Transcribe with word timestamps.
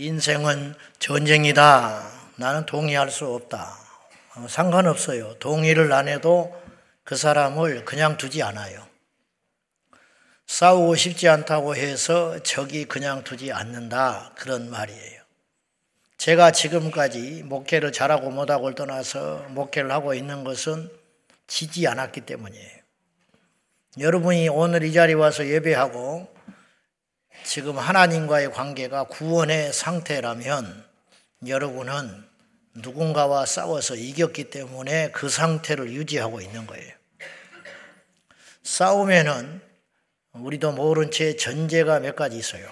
인생은 0.00 0.76
전쟁이다. 1.00 2.08
나는 2.36 2.64
동의할 2.66 3.10
수 3.10 3.26
없다. 3.26 3.76
어, 4.36 4.46
상관없어요. 4.48 5.34
동의를 5.40 5.92
안 5.92 6.06
해도 6.06 6.56
그 7.02 7.16
사람을 7.16 7.84
그냥 7.84 8.16
두지 8.16 8.44
않아요. 8.44 8.86
싸우고 10.46 10.94
싶지 10.94 11.28
않다고 11.28 11.74
해서 11.74 12.40
적이 12.44 12.84
그냥 12.84 13.24
두지 13.24 13.52
않는다. 13.52 14.34
그런 14.36 14.70
말이에요. 14.70 15.20
제가 16.16 16.52
지금까지 16.52 17.42
목회를 17.42 17.90
잘하고 17.90 18.30
못하고를 18.30 18.76
떠나서 18.76 19.46
목회를 19.48 19.90
하고 19.90 20.14
있는 20.14 20.44
것은 20.44 20.90
지지 21.48 21.88
않았기 21.88 22.20
때문이에요. 22.20 22.78
여러분이 23.98 24.48
오늘 24.48 24.84
이 24.84 24.92
자리에 24.92 25.14
와서 25.14 25.44
예배하고 25.44 26.37
지금 27.48 27.78
하나님과의 27.78 28.52
관계가 28.52 29.04
구원의 29.04 29.72
상태라면 29.72 30.84
여러분은 31.46 32.28
누군가와 32.74 33.46
싸워서 33.46 33.94
이겼기 33.94 34.50
때문에 34.50 35.12
그 35.12 35.30
상태를 35.30 35.90
유지하고 35.92 36.42
있는 36.42 36.66
거예요. 36.66 36.92
싸우면은 38.64 39.62
우리도 40.32 40.72
모른 40.72 41.10
채 41.10 41.36
전제가 41.36 42.00
몇 42.00 42.16
가지 42.16 42.36
있어요. 42.36 42.68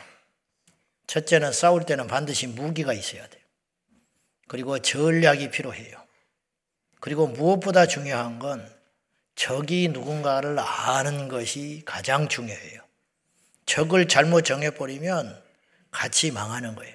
첫째는 1.07 1.53
싸울 1.53 1.87
때는 1.87 2.07
반드시 2.07 2.47
무기가 2.47 2.93
있어야 2.93 3.27
돼요. 3.27 3.43
그리고 4.47 4.79
전략이 4.79 5.53
필요해요. 5.53 5.97
그리고 7.01 7.29
무엇보다 7.29 7.87
중요한 7.87 8.39
건 8.39 8.71
적이 9.37 9.89
누군가를 9.89 10.59
아는 10.59 11.29
것이 11.29 11.81
가장 11.87 12.29
중요해요. 12.29 12.86
적을 13.67 14.09
잘못 14.09 14.43
정해버리면 14.43 15.43
같이 15.91 16.31
망하는 16.31 16.75
거예요. 16.75 16.95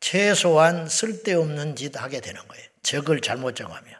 최소한 0.00 0.88
쓸데없는 0.88 1.76
짓 1.76 2.00
하게 2.00 2.20
되는 2.20 2.46
거예요. 2.46 2.64
적을 2.82 3.20
잘못 3.20 3.56
정하면. 3.56 3.94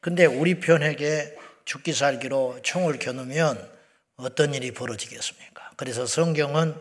근데 0.00 0.26
우리 0.26 0.60
편에게 0.60 1.36
죽기 1.64 1.92
살기로 1.92 2.60
총을 2.62 2.98
겨누면 2.98 3.72
어떤 4.16 4.54
일이 4.54 4.72
벌어지겠습니까? 4.72 5.72
그래서 5.76 6.06
성경은 6.06 6.74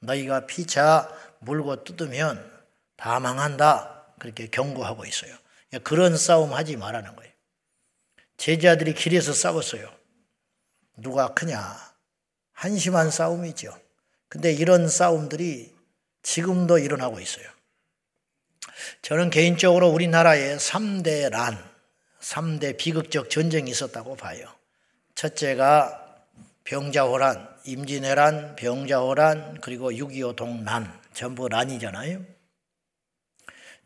너희가 0.00 0.46
피차 0.46 1.08
물고 1.38 1.84
뜯으면 1.84 2.52
다 2.96 3.20
망한다. 3.20 4.06
그렇게 4.18 4.48
경고하고 4.48 5.04
있어요. 5.04 5.36
그런 5.82 6.16
싸움 6.16 6.52
하지 6.52 6.76
말라는 6.76 7.14
거예요. 7.16 7.32
제자들이 8.36 8.94
길에서 8.94 9.32
싸웠어요. 9.32 9.92
누가 10.96 11.32
크냐? 11.34 11.93
한심한 12.54 13.10
싸움이죠. 13.10 13.76
근데 14.28 14.52
이런 14.52 14.88
싸움들이 14.88 15.74
지금도 16.22 16.78
일어나고 16.78 17.20
있어요. 17.20 17.46
저는 19.02 19.30
개인적으로 19.30 19.88
우리나라에 19.90 20.56
3대 20.56 21.30
란, 21.30 21.62
3대 22.20 22.76
비극적 22.76 23.30
전쟁이 23.30 23.70
있었다고 23.70 24.16
봐요. 24.16 24.48
첫째가 25.14 26.00
병자호란, 26.64 27.48
임진왜란, 27.66 28.56
병자호란, 28.56 29.60
그리고 29.60 29.92
6.25 29.92 30.34
동란, 30.34 30.90
전부 31.12 31.48
란이잖아요. 31.48 32.24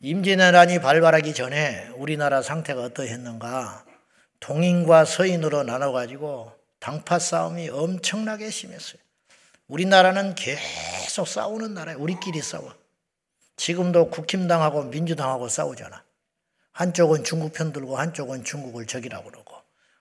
임진왜란이 0.00 0.78
발발하기 0.78 1.34
전에 1.34 1.88
우리나라 1.97 2.41
상태가 2.41 2.82
어떠했는가? 2.82 3.84
동인과 4.41 5.05
서인으로 5.05 5.64
나눠가지고 5.64 6.57
당파 6.80 7.18
싸움이 7.18 7.68
엄청나게 7.70 8.50
심했어요. 8.50 9.00
우리나라는 9.66 10.34
계속 10.34 11.28
싸우는 11.28 11.74
나라예요. 11.74 11.98
우리끼리 12.00 12.40
싸워. 12.40 12.74
지금도 13.56 14.10
국힘당하고 14.10 14.84
민주당하고 14.84 15.48
싸우잖아. 15.48 16.02
한쪽은 16.72 17.24
중국 17.24 17.52
편 17.52 17.72
들고 17.72 17.98
한쪽은 17.98 18.44
중국을 18.44 18.86
적이라고 18.86 19.30
그러고 19.30 19.56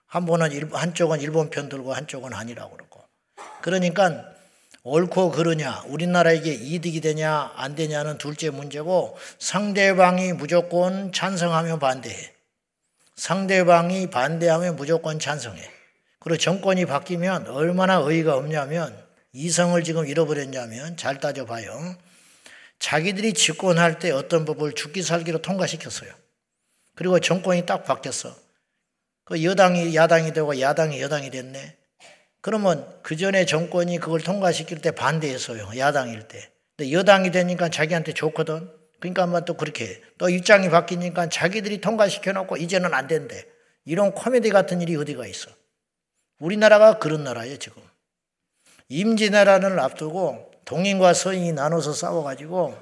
한 0.06 0.24
번은 0.24 0.52
일, 0.52 0.68
한쪽은 0.72 1.20
일본 1.20 1.50
편 1.50 1.68
들고 1.68 1.92
한쪽은 1.92 2.32
아니라고 2.32 2.76
그러고 2.76 3.02
그러니까 3.60 4.24
옳고 4.84 5.32
그르냐 5.32 5.82
우리나라에게 5.88 6.54
이득이 6.54 7.00
되냐 7.00 7.52
안 7.56 7.74
되냐는 7.74 8.16
둘째 8.16 8.50
문제고 8.50 9.18
상대방이 9.40 10.34
무조건 10.34 11.12
찬성하면 11.12 11.80
반대해 11.80 12.32
상대방이 13.16 14.08
반대하면 14.08 14.76
무조건 14.76 15.18
찬성해 15.18 15.77
그리고 16.28 16.36
정권이 16.36 16.84
바뀌면 16.84 17.48
얼마나 17.48 17.94
의의가 17.94 18.36
없냐면 18.36 18.94
이성을 19.32 19.82
지금 19.82 20.06
잃어버렸냐면 20.06 20.98
잘 20.98 21.20
따져봐요. 21.20 21.96
자기들이 22.78 23.32
집권할 23.32 23.98
때 23.98 24.10
어떤 24.10 24.44
법을 24.44 24.74
죽기 24.74 25.02
살기로 25.02 25.40
통과시켰어요. 25.40 26.10
그리고 26.94 27.18
정권이 27.18 27.64
딱 27.64 27.82
바뀌었어. 27.84 28.36
그 29.24 29.42
여당이 29.42 29.96
야당이 29.96 30.34
되고 30.34 30.60
야당이 30.60 31.00
여당이 31.00 31.30
됐네. 31.30 31.76
그러면 32.42 32.86
그 33.02 33.16
전에 33.16 33.46
정권이 33.46 33.98
그걸 33.98 34.20
통과시킬 34.20 34.82
때 34.82 34.90
반대했어요. 34.90 35.78
야당일 35.78 36.28
때. 36.28 36.50
근데 36.76 36.92
여당이 36.92 37.30
되니까 37.30 37.70
자기한테 37.70 38.12
좋거든. 38.12 38.70
그러니까 39.00 39.22
한번 39.22 39.46
또 39.46 39.54
그렇게 39.54 40.02
또 40.18 40.28
입장이 40.28 40.68
바뀌니까 40.68 41.30
자기들이 41.30 41.80
통과시켜 41.80 42.32
놓고 42.32 42.58
이제는 42.58 42.92
안 42.92 43.06
된대. 43.06 43.46
이런 43.86 44.12
코미디 44.12 44.50
같은 44.50 44.82
일이 44.82 44.94
어디가 44.94 45.26
있어. 45.26 45.50
우리나라가 46.38 46.98
그런 46.98 47.24
나라예요, 47.24 47.58
지금. 47.58 47.82
임진왜란을 48.88 49.78
앞두고 49.80 50.50
동인과 50.64 51.14
서인이 51.14 51.52
나눠서 51.52 51.92
싸워가지고 51.92 52.76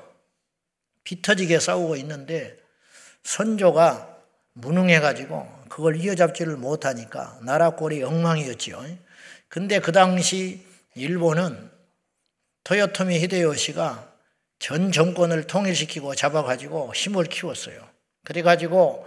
피 1.04 1.22
터지게 1.22 1.60
싸우고 1.60 1.96
있는데 1.96 2.58
선조가 3.22 4.16
무능해가지고 4.54 5.64
그걸 5.68 5.96
이어잡지를 5.96 6.56
못하니까 6.56 7.38
나라 7.42 7.70
꼴이 7.70 8.02
엉망이었지요. 8.02 8.84
근데 9.48 9.80
그 9.80 9.92
당시 9.92 10.64
일본은 10.94 11.70
토요토미 12.64 13.20
히데요시가 13.20 14.12
전 14.58 14.90
정권을 14.90 15.46
통일시키고 15.46 16.14
잡아가지고 16.14 16.92
힘을 16.94 17.24
키웠어요. 17.24 17.86
그래가지고 18.24 19.06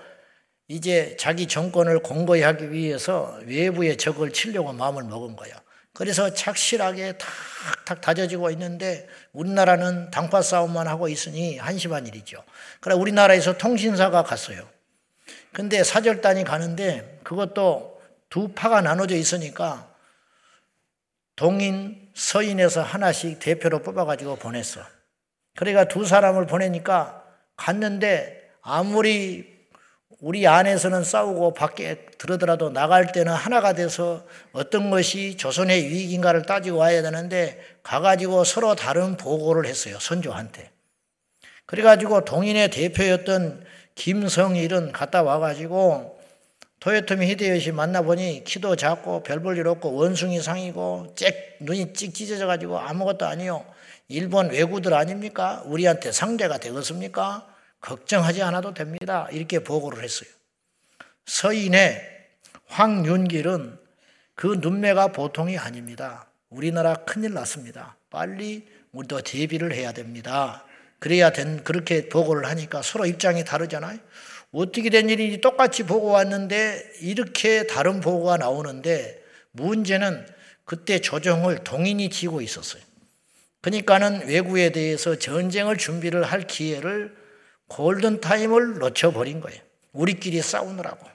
이제 0.70 1.18
자기 1.20 1.48
정권을 1.48 2.00
공고히 2.00 2.44
하기 2.44 2.72
위해서 2.72 3.40
외부의 3.46 3.98
적을 3.98 4.32
치려고 4.32 4.72
마음을 4.72 5.04
먹은 5.04 5.36
거예요. 5.36 5.56
그래서 5.94 6.32
착실하게 6.32 7.18
탁탁 7.18 8.02
다져지고 8.02 8.52
있는데 8.52 9.08
우리나라는 9.34 10.12
당파 10.12 10.44
싸움만 10.44 10.88
하고 10.88 11.10
있으니 11.10 11.58
한심한 11.58 12.06
일이죠. 12.06 12.44
그래 12.82 12.94
우리나라에서 12.94 13.58
통신사가 13.58 14.24
갔어요. 14.24 14.70
근데 15.52 15.84
사절단이 15.84 16.44
가는데 16.44 17.20
그것도 17.24 18.00
두 18.30 18.50
파가 18.50 18.82
나눠져 18.82 19.16
있으니까 19.16 19.92
동인, 21.36 22.12
서인에서 22.14 22.84
하나씩 22.84 23.40
대표로 23.40 23.82
뽑아가지고 23.82 24.36
보냈어. 24.36 24.82
그러니까 25.56 25.86
두 25.86 26.06
사람을 26.06 26.46
보내니까 26.46 27.24
갔는데 27.56 28.52
아무리 28.62 29.59
우리 30.20 30.46
안에서는 30.46 31.06
싸우고 31.06 31.54
밖에 31.54 32.06
들어더라도 32.18 32.70
나갈 32.70 33.12
때는 33.14 33.32
하나가 33.32 33.72
돼서 33.72 34.26
어떤 34.52 34.90
것이 34.90 35.38
조선의 35.38 35.86
유익인가를 35.86 36.42
따지고 36.46 36.78
와야 36.78 37.02
되는데 37.02 37.62
가가지고 37.84 38.44
서로 38.44 38.76
다른 38.76 39.16
보고를 39.16 39.66
했어요. 39.66 39.98
선조한테. 40.00 40.72
그래가지고 41.66 42.26
동인의 42.26 42.70
대표였던 42.70 43.64
김성일은 43.96 44.92
갔다 44.92 45.24
와가지고 45.24 46.20
토요토미 46.82 47.28
히데요시 47.28 47.72
만나보니 47.72 48.44
키도 48.46 48.76
작고 48.76 49.24
별볼 49.24 49.58
일 49.58 49.68
없고 49.68 49.94
원숭이 49.94 50.42
상이고 50.42 51.14
짹 51.16 51.34
눈이 51.62 51.94
찍 51.94 52.14
찢어져가지고 52.14 52.78
아무것도 52.78 53.26
아니요. 53.26 53.66
일본 54.10 54.50
외구들 54.50 54.94
아닙니까? 54.94 55.62
우리한테 55.66 56.12
상대가 56.12 56.58
되겠습니까? 56.58 57.46
걱정하지 57.82 58.42
않아도 58.44 58.74
됩니다. 58.74 59.28
이렇게 59.32 59.60
보고를 59.60 60.04
했어요. 60.04 60.30
서인의 61.26 62.02
황윤길은 62.68 63.78
그 64.36 64.58
눈매가 64.62 65.08
보통이 65.12 65.58
아닙니다. 65.58 66.28
우리나라 66.50 66.96
큰일 66.96 67.34
났습니다. 67.34 67.96
빨리 68.10 68.68
우리도 68.92 69.22
대비를 69.22 69.74
해야 69.74 69.92
됩니다. 69.92 70.66
그래야 71.00 71.32
된, 71.32 71.64
그렇게 71.64 72.10
보고를 72.10 72.46
하니까 72.48 72.82
서로 72.82 73.06
입장이 73.06 73.46
다르잖아요. 73.46 74.00
어떻게 74.52 74.90
된 74.90 75.10
일인지 75.10 75.42
똑같이 75.42 75.84
보고 75.84 76.08
왔는데 76.08 76.94
이렇게 77.02 77.68
다른 77.68 78.02
보고가 78.02 78.38
나오는데 78.38 79.24
문제는 79.52 80.26
그때 80.66 81.00
조정을 81.00 81.64
동인이 81.64 82.10
지고 82.10 82.42
있었어요. 82.42 82.82
그러니까는 83.62 84.28
외구에 84.28 84.72
대해서 84.72 85.18
전쟁을 85.18 85.78
준비를 85.78 86.24
할 86.24 86.48
기회를 86.48 87.16
골든타임을 87.70 88.80
놓쳐버린 88.80 89.42
거예요. 89.42 89.62
우리끼리 89.94 90.42
싸우느라고. 90.42 91.08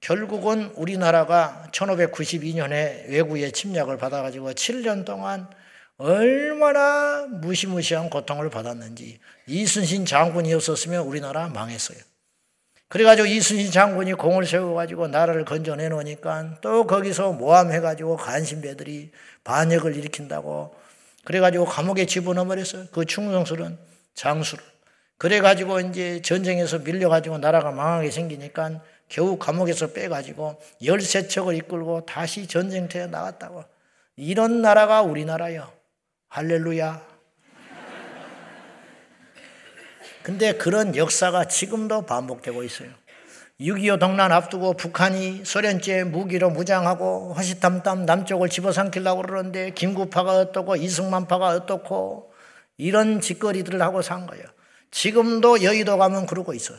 결국은 0.00 0.70
우리나라가 0.76 1.66
1592년에 1.72 3.08
외구의 3.08 3.52
침략을 3.52 3.98
받아가지고 3.98 4.52
7년 4.52 5.04
동안 5.04 5.48
얼마나 5.98 7.26
무시무시한 7.26 8.10
고통을 8.10 8.50
받았는지 8.50 9.18
이순신 9.46 10.04
장군이 10.04 10.52
없었으면 10.54 11.02
우리나라 11.02 11.48
망했어요. 11.48 11.98
그래가지고 12.88 13.26
이순신 13.26 13.72
장군이 13.72 14.12
공을 14.14 14.46
세워가지고 14.46 15.08
나라를 15.08 15.44
건져내 15.44 15.88
놓으니까 15.88 16.58
또 16.60 16.86
거기서 16.86 17.32
모함해가지고 17.32 18.16
간신배들이 18.16 19.10
반역을 19.42 19.96
일으킨다고 19.96 20.76
그래가지고 21.24 21.64
감옥에 21.64 22.06
집어넣어 22.06 22.44
버렸어요. 22.44 22.86
그 22.92 23.04
충성스러운 23.04 23.78
장수를. 24.14 24.62
그래가지고 25.18 25.80
이제 25.80 26.20
전쟁에서 26.20 26.80
밀려가지고 26.80 27.38
나라가 27.38 27.70
망하게 27.70 28.10
생기니까 28.10 28.82
겨우 29.08 29.38
감옥에서 29.38 29.92
빼가지고 29.92 30.60
열세 30.84 31.28
척을 31.28 31.54
이끌고 31.54 32.04
다시 32.06 32.46
전쟁터에 32.46 33.06
나갔다고. 33.06 33.64
이런 34.16 34.62
나라가 34.62 35.02
우리나라요. 35.02 35.70
할렐루야. 36.28 37.16
근데 40.22 40.54
그런 40.54 40.96
역사가 40.96 41.44
지금도 41.44 42.04
반복되고 42.04 42.64
있어요. 42.64 42.90
6.25 43.60 44.00
동란 44.00 44.32
앞두고 44.32 44.74
북한이 44.74 45.44
소련제 45.44 46.04
무기로 46.04 46.50
무장하고 46.50 47.32
허시탐탐 47.32 48.04
남쪽을 48.04 48.50
집어삼키려고 48.50 49.22
그러는데 49.22 49.70
김구파가 49.70 50.32
어떻고 50.38 50.76
이승만파가 50.76 51.48
어떻고 51.48 52.32
이런 52.76 53.20
짓거리들을 53.20 53.80
하고 53.80 54.02
산 54.02 54.26
거예요. 54.26 54.44
지금도 54.96 55.62
여의도 55.62 55.98
가면 55.98 56.24
그러고 56.24 56.54
있어요. 56.54 56.78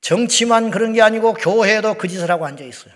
정치만 0.00 0.72
그런 0.72 0.92
게 0.92 1.00
아니고 1.00 1.34
교회도 1.34 1.94
그 1.94 2.08
짓을 2.08 2.28
하고 2.28 2.44
앉아 2.44 2.64
있어요. 2.64 2.92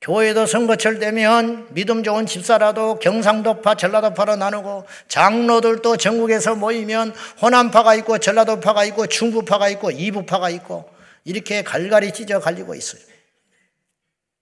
교회도 0.00 0.46
선거철 0.46 0.98
되면 0.98 1.68
믿음 1.70 2.02
좋은 2.02 2.26
집사라도 2.26 2.98
경상도파, 2.98 3.76
전라도파로 3.76 4.34
나누고 4.34 4.86
장로들도 5.06 5.96
전국에서 5.96 6.56
모이면 6.56 7.14
호남파가 7.40 7.94
있고 7.96 8.18
전라도파가 8.18 8.84
있고 8.86 9.06
중부파가 9.06 9.68
있고 9.70 9.92
이부파가 9.92 10.50
있고 10.50 10.90
이렇게 11.24 11.62
갈갈이 11.62 12.12
찢어 12.12 12.40
갈리고 12.40 12.74
있어요. 12.74 13.00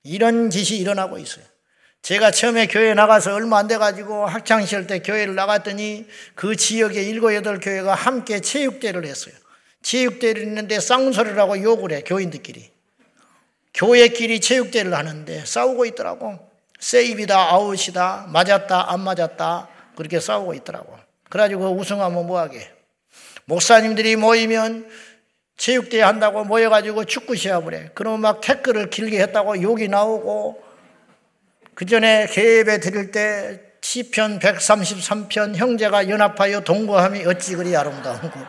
이런 0.03 0.49
짓이 0.49 0.79
일어나고 0.79 1.19
있어요. 1.19 1.45
제가 2.05 2.33
처음에 2.33 2.67
교회 2.67 2.93
나가서 2.93 3.33
얼마 3.35 3.57
안 3.57 3.67
돼가지고 3.67 4.27
학창시절 4.27 4.87
때 4.87 4.99
교회를 4.99 5.35
나갔더니 5.35 6.07
그 6.35 6.55
지역의 6.55 7.09
일곱, 7.09 7.35
여덟 7.35 7.59
교회가 7.59 7.95
함께 7.95 8.41
체육대를 8.41 9.07
했어요. 9.07 9.35
체육대를 9.81 10.43
했는데 10.43 10.81
쌍소리를 10.81 11.39
하고 11.39 11.59
욕을 11.63 11.93
해, 11.93 12.03
교인들끼리. 12.03 12.71
교회끼리 13.73 14.41
체육대를 14.41 14.93
하는데 14.93 15.47
싸우고 15.47 15.87
있더라고. 15.87 16.39
세입이다, 16.79 17.39
아웃이다, 17.39 18.27
맞았다, 18.29 18.93
안 18.93 19.01
맞았다. 19.01 19.69
그렇게 19.97 20.21
싸우고 20.21 20.53
있더라고. 20.53 20.99
그래가지고 21.31 21.71
우승하면 21.75 22.27
뭐하게. 22.27 22.71
목사님들이 23.47 24.17
모이면 24.17 24.91
체육대회 25.57 26.03
한다고 26.03 26.45
모여가지고 26.45 27.07
축구 27.07 27.35
시합을 27.35 27.73
해. 27.73 27.91
그러면 27.95 28.21
막 28.21 28.43
태클을 28.43 28.91
길게 28.91 29.23
했다고 29.23 29.63
욕이 29.63 29.89
나오고 29.89 30.65
그 31.75 31.87
전에 31.87 32.27
개입에 32.27 32.79
드릴 32.79 33.11
때 33.11 33.61
시편 33.81 34.39
133편 34.39 35.57
형제가 35.57 36.09
연합하여 36.09 36.61
동거함이 36.61 37.25
어찌 37.27 37.57
그리 37.57 37.77
아름다운고? 37.77 38.41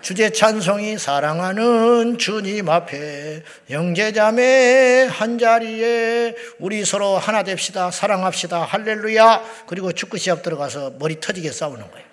주제 0.00 0.30
찬송이 0.30 0.98
사랑하는 0.98 2.18
주님 2.18 2.68
앞에 2.68 3.42
형제자매 3.68 5.08
한자리에 5.10 6.34
우리 6.58 6.84
서로 6.84 7.16
하나 7.16 7.42
됩시다 7.42 7.90
사랑합시다 7.90 8.64
할렐루야. 8.64 9.42
그리고 9.66 9.92
축구 9.92 10.18
시합 10.18 10.42
들어가서 10.42 10.94
머리 10.98 11.20
터지게 11.20 11.50
싸우는 11.52 11.90
거예요. 11.90 12.06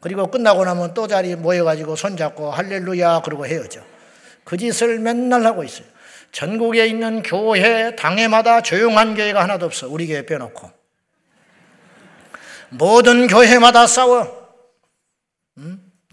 그리고 0.00 0.30
끝나고 0.30 0.64
나면 0.64 0.94
또 0.94 1.06
자리 1.06 1.34
모여가지고 1.36 1.96
손잡고 1.96 2.50
할렐루야 2.50 3.20
그러고 3.22 3.46
헤어져. 3.46 3.80
그 4.44 4.56
짓을 4.56 4.98
맨날 4.98 5.44
하고 5.44 5.64
있어요 5.64 5.86
전국에 6.34 6.88
있는 6.88 7.22
교회, 7.22 7.94
당회마다 7.94 8.60
조용한 8.60 9.14
교회가 9.14 9.40
하나도 9.40 9.66
없어. 9.66 9.86
우리 9.88 10.08
교회 10.08 10.26
빼놓고. 10.26 10.68
모든 12.70 13.28
교회마다 13.28 13.86
싸워. 13.86 14.48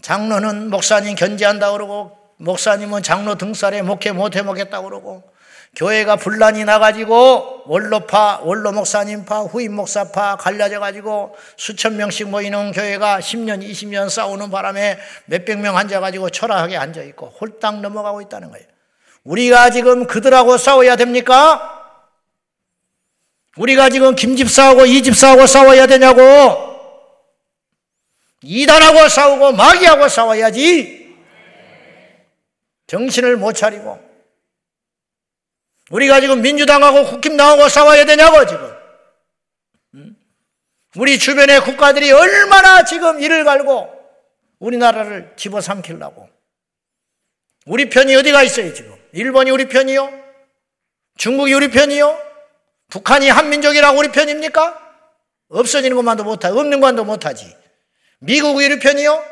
장로는 0.00 0.70
목사님 0.70 1.16
견제한다 1.16 1.72
그러고, 1.72 2.16
목사님은 2.36 3.02
장로 3.02 3.34
등살에 3.34 3.82
목회 3.82 4.12
못해 4.12 4.42
먹겠다 4.42 4.82
그러고, 4.82 5.24
교회가 5.74 6.14
분란이 6.14 6.64
나가지고 6.66 7.64
원로파, 7.66 8.42
원로 8.44 8.70
목사님파, 8.70 9.40
후임 9.40 9.74
목사파 9.74 10.36
갈라져 10.36 10.78
가지고 10.78 11.34
수천 11.56 11.96
명씩 11.96 12.28
모이는 12.28 12.70
교회가 12.70 13.18
10년, 13.18 13.66
20년 13.68 14.08
싸우는 14.10 14.50
바람에 14.50 14.98
몇백 15.24 15.60
명 15.60 15.78
앉아 15.78 16.00
가지고 16.00 16.28
초라하게 16.28 16.76
앉아 16.76 17.02
있고 17.04 17.34
홀딱 17.40 17.80
넘어가고 17.80 18.20
있다는 18.20 18.50
거예요. 18.50 18.66
우리가 19.24 19.70
지금 19.70 20.06
그들하고 20.06 20.56
싸워야 20.56 20.96
됩니까? 20.96 21.68
우리가 23.56 23.90
지금 23.90 24.14
김집사하고 24.14 24.86
이집사하고 24.86 25.46
싸워야 25.46 25.86
되냐고? 25.86 26.20
이단하고 28.42 29.08
싸우고 29.08 29.52
마귀하고 29.52 30.08
싸워야지. 30.08 31.16
정신을 32.86 33.36
못 33.36 33.52
차리고. 33.52 34.00
우리가 35.90 36.20
지금 36.20 36.42
민주당하고 36.42 37.04
국힘당하고 37.04 37.68
싸워야 37.68 38.04
되냐고, 38.04 38.46
지금. 38.46 38.72
우리 40.96 41.18
주변의 41.18 41.62
국가들이 41.62 42.10
얼마나 42.12 42.84
지금 42.84 43.22
이를 43.22 43.44
갈고 43.44 43.90
우리나라를 44.58 45.34
집어삼키려고. 45.36 46.28
우리 47.66 47.88
편이 47.88 48.14
어디가 48.16 48.42
있어요, 48.42 48.74
지금? 48.74 48.91
일본이 49.12 49.50
우리 49.50 49.68
편이요? 49.68 50.10
중국이 51.16 51.52
우리 51.52 51.68
편이요? 51.68 52.18
북한이 52.88 53.28
한민족이라고 53.28 53.98
우리 53.98 54.08
편입니까? 54.08 54.78
없어지는 55.48 55.96
것만도 55.96 56.24
못하지. 56.24 56.56
없는 56.58 56.80
것만도 56.80 57.04
못하지. 57.04 57.54
미국이 58.20 58.64
우리 58.66 58.78
편이요? 58.78 59.22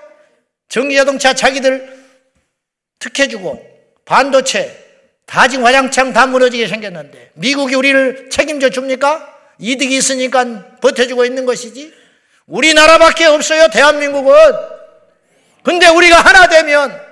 전기자동차 0.68 1.34
자기들 1.34 1.98
특혜 2.98 3.28
주고 3.28 3.64
반도체 4.04 4.76
다 5.26 5.48
지금 5.48 5.64
와장창 5.64 6.12
다 6.12 6.26
무너지게 6.26 6.68
생겼는데 6.68 7.32
미국이 7.34 7.74
우리를 7.74 8.30
책임져 8.30 8.68
줍니까? 8.70 9.26
이득이 9.58 9.96
있으니까 9.96 10.76
버텨주고 10.80 11.24
있는 11.24 11.46
것이지. 11.46 11.94
우리나라밖에 12.46 13.26
없어요, 13.26 13.68
대한민국은. 13.68 14.34
근데 15.62 15.86
우리가 15.88 16.16
하나 16.20 16.48
되면 16.48 17.09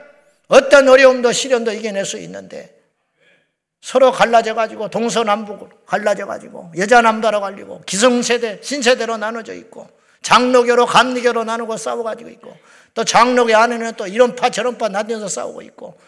어떤 0.49 0.89
어려움도 0.89 1.33
시련도 1.33 1.73
이겨낼 1.73 2.05
수 2.05 2.19
있는데 2.19 2.75
서로 3.81 4.11
갈라져 4.11 4.55
가지고 4.55 4.89
동서남북으로 4.89 5.71
갈라져 5.87 6.27
가지고 6.27 6.73
여자 6.77 7.01
남자로 7.01 7.41
갈리고 7.41 7.83
기성세대 7.83 8.61
신세대로 8.63 9.17
나눠져 9.17 9.55
있고 9.55 9.89
장로교로 10.23 10.87
감리교로 10.87 11.45
나누고 11.45 11.77
싸워 11.77 12.03
가지고 12.03 12.31
있고 12.31 12.57
또 12.95 13.05
장로교 13.05 13.57
안에는 13.57 13.95
또 13.97 14.07
이런 14.07 14.35
파 14.35 14.51
저런 14.51 14.77
파 14.79 14.89
나뉘어서 14.89 15.29
싸우고 15.29 15.63
있고 15.63 15.99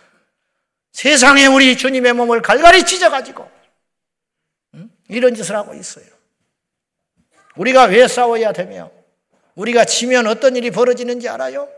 세상에 0.93 1.47
우리 1.47 1.76
주님의 1.76 2.15
몸을 2.15 2.43
갈갈이 2.43 2.85
찢어 2.85 3.11
가지고 3.11 3.49
이런 5.09 5.35
짓을 5.35 5.55
하고 5.55 5.75
있어요. 5.75 6.05
우리가 7.57 7.85
왜 7.85 8.09
싸워야 8.09 8.53
되며 8.53 8.91
우리가 9.55 9.85
지면 9.85 10.26
어떤 10.26 10.57
일이 10.57 10.71
벌어지는지 10.71 11.29
알아요? 11.29 11.69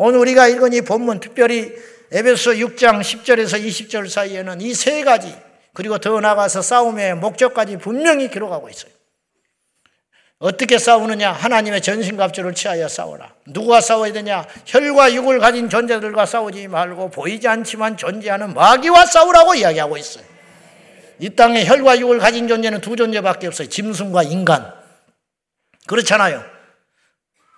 오늘 0.00 0.20
우리가 0.20 0.46
읽은 0.46 0.72
이 0.74 0.80
본문 0.80 1.18
특별히 1.18 1.72
에베소 2.12 2.52
6장 2.52 3.00
10절에서 3.00 3.60
20절 3.60 4.08
사이에는 4.08 4.60
이 4.60 4.72
세 4.72 5.02
가지 5.02 5.34
그리고 5.74 5.98
더 5.98 6.20
나아가서 6.20 6.62
싸움의 6.62 7.16
목적까지 7.16 7.78
분명히 7.78 8.30
기록하고 8.30 8.68
있어요. 8.68 8.92
어떻게 10.38 10.78
싸우느냐? 10.78 11.32
하나님의 11.32 11.82
전신갑주를 11.82 12.54
취하여 12.54 12.86
싸워라. 12.86 13.34
누구와 13.48 13.80
싸워야 13.80 14.12
되냐? 14.12 14.46
혈과 14.66 15.14
육을 15.14 15.40
가진 15.40 15.68
존재들과 15.68 16.26
싸우지 16.26 16.68
말고 16.68 17.10
보이지 17.10 17.48
않지만 17.48 17.96
존재하는 17.96 18.54
마귀와 18.54 19.04
싸우라고 19.04 19.56
이야기하고 19.56 19.96
있어요. 19.96 20.24
이 21.18 21.30
땅에 21.30 21.66
혈과 21.66 21.98
육을 21.98 22.20
가진 22.20 22.46
존재는 22.46 22.80
두 22.80 22.94
존재밖에 22.94 23.48
없어요. 23.48 23.68
짐승과 23.68 24.22
인간. 24.22 24.72
그렇잖아요. 25.88 26.57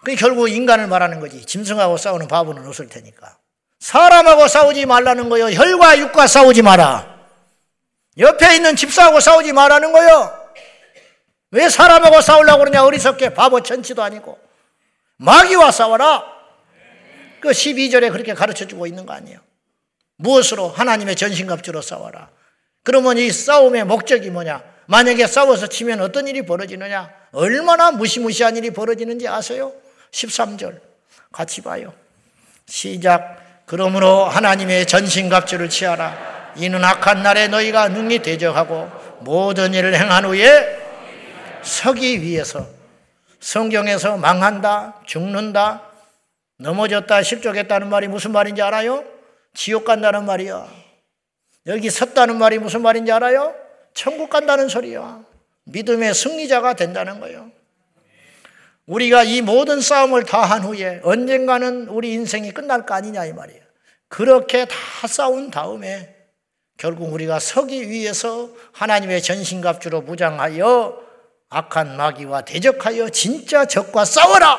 그 0.05 0.15
결국 0.15 0.49
인간을 0.49 0.87
말하는 0.87 1.21
거지. 1.21 1.45
짐승하고 1.45 1.97
싸우는 1.97 2.29
바보는 2.29 2.67
없을 2.67 2.89
테니까. 2.89 3.37
사람하고 3.81 4.49
싸우지 4.49 4.87
말라는 4.87 5.29
거요. 5.29 5.51
혈과 5.51 5.99
육과 5.99 6.27
싸우지 6.27 6.63
마라. 6.63 7.19
옆에 8.19 8.57
있는 8.57 8.77
집사하고 8.77 9.21
싸우지 9.21 9.53
말라는 9.53 9.93
거요. 9.93 10.39
왜 11.53 11.69
사람하고 11.69 12.21
싸우려고 12.21 12.61
그러냐? 12.61 12.85
어리석게 12.85 13.35
바보 13.35 13.63
천치도 13.63 14.03
아니고. 14.03 14.39
마귀와 15.17 15.71
싸워라. 15.71 16.25
그 17.41 17.51
12절에 17.51 18.13
그렇게 18.13 18.35
가르쳐 18.35 18.67
주고 18.67 18.87
있는 18.87 19.07
거 19.07 19.15
아니에요. 19.15 19.39
무엇으로? 20.17 20.69
하나님의 20.69 21.17
전신갑주로 21.17 21.81
싸워라. 21.81 22.29
그러면 22.85 23.19
이 23.19 23.31
싸움의 23.31 23.85
목적이 23.85 24.31
뭐냐? 24.31 24.63
만약에 24.87 25.27
싸워서 25.27 25.67
치면 25.67 26.01
어떤 26.01 26.29
일이 26.29 26.43
벌어지느냐? 26.43 27.11
얼마나 27.33 27.91
무시무시한 27.91 28.57
일이 28.57 28.71
벌어지는지 28.71 29.29
아세요? 29.29 29.73
13절 30.13 30.81
같이 31.33 31.61
봐요. 31.61 31.93
시작. 32.67 33.65
그러므로 33.67 34.25
하나님의 34.25 34.87
전신갑주를 34.87 35.69
취하라. 35.69 36.53
이는 36.57 36.85
악한 36.85 37.23
날에 37.23 37.49
너희가 37.49 37.89
능히 37.89 38.21
대적하고 38.21 38.91
모든 39.21 39.75
일을 39.75 39.95
행한 39.95 40.25
후에 40.25 40.79
서기 41.63 42.23
위해서 42.23 42.67
성경에서 43.39 44.17
망한다, 44.17 45.03
죽는다, 45.07 45.83
넘어졌다, 46.59 47.23
실족했다는 47.23 47.89
말이 47.89 48.09
무슨 48.09 48.33
말인지 48.33 48.61
알아요? 48.61 49.05
지옥 49.55 49.85
간다는 49.85 50.27
말이야. 50.27 50.67
여기 51.67 51.91
섰다는 51.91 52.39
말이 52.39 52.59
무슨 52.59 52.83
말인지 52.83 53.13
알아요? 53.13 53.55
천국 53.95 54.31
간다는 54.31 54.69
소리야. 54.69 55.21
믿음의 55.65 56.15
승리자가 56.15 56.75
된다는 56.75 57.21
거예요. 57.21 57.51
우리가 58.91 59.23
이 59.23 59.41
모든 59.41 59.81
싸움을 59.81 60.25
다 60.25 60.43
한 60.43 60.65
후에 60.65 61.01
언젠가는 61.05 61.87
우리 61.89 62.13
인생이 62.13 62.51
끝날 62.51 62.85
거 62.85 62.95
아니냐 62.95 63.25
이 63.27 63.33
말이에요. 63.33 63.63
그렇게 64.09 64.65
다 64.65 64.75
싸운 65.07 65.51
다음에 65.51 66.17
결국 66.77 67.13
우리가 67.13 67.39
서기 67.39 67.89
위해서 67.89 68.49
하나님의 68.73 69.23
전신갑주로 69.23 70.01
무장하여 70.03 71.01
악한 71.51 71.97
마귀와 71.97 72.41
대적하여 72.43 73.11
진짜 73.11 73.65
적과 73.65 74.05
싸워라! 74.05 74.59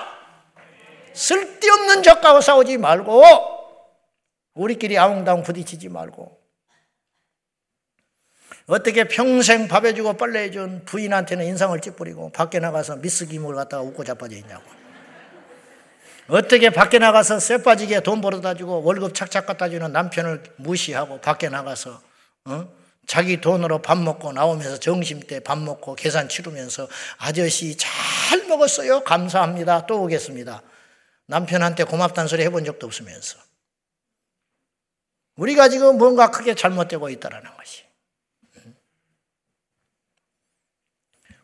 쓸데없는 1.14 2.04
적과 2.04 2.40
싸우지 2.40 2.78
말고 2.78 3.24
우리끼리 4.54 4.98
아웅다웅 4.98 5.44
부딪히지 5.44 5.90
말고 5.90 6.41
어떻게 8.68 9.06
평생 9.06 9.68
밥 9.68 9.86
해주고 9.86 10.14
빨래 10.14 10.44
해준 10.44 10.84
부인한테는 10.86 11.46
인상을 11.46 11.80
찌푸리고 11.80 12.32
밖에 12.32 12.60
나가서 12.60 12.98
미스김을 12.98 13.56
갖다가 13.56 13.84
웃고 13.84 14.04
자빠져 14.04 14.36
있냐고. 14.36 14.64
어떻게 16.28 16.70
밖에 16.70 17.00
나가서 17.00 17.40
쇠 17.40 17.62
빠지게 17.62 18.02
돈 18.02 18.22
벌어다 18.22 18.54
주고 18.54 18.82
월급 18.84 19.14
착착 19.14 19.46
갖다 19.46 19.70
주는 19.70 19.92
남편을 19.92 20.44
무시하고 20.58 21.20
밖에 21.20 21.50
나가서 21.50 22.02
어? 22.46 22.82
자기 23.06 23.42
돈으로 23.42 23.82
밥 23.82 23.98
먹고 23.98 24.32
나오면서 24.32 24.80
점심때 24.80 25.42
밥 25.42 25.58
먹고 25.58 25.96
계산 25.96 26.30
치르면서 26.30 26.88
아저씨 27.18 27.76
잘 27.76 28.48
먹었어요. 28.48 29.04
감사합니다. 29.04 29.86
또 29.86 30.04
오겠습니다. 30.04 30.62
남편한테 31.26 31.84
고맙다는 31.84 32.28
소리 32.28 32.44
해본 32.44 32.64
적도 32.64 32.88
없으면서. 32.88 33.38
우리가 35.36 35.70
지금 35.70 35.98
뭔가 35.98 36.32
크게 36.32 36.56
잘못되고 36.56 37.10
있다는 37.10 37.42
것이. 37.58 37.84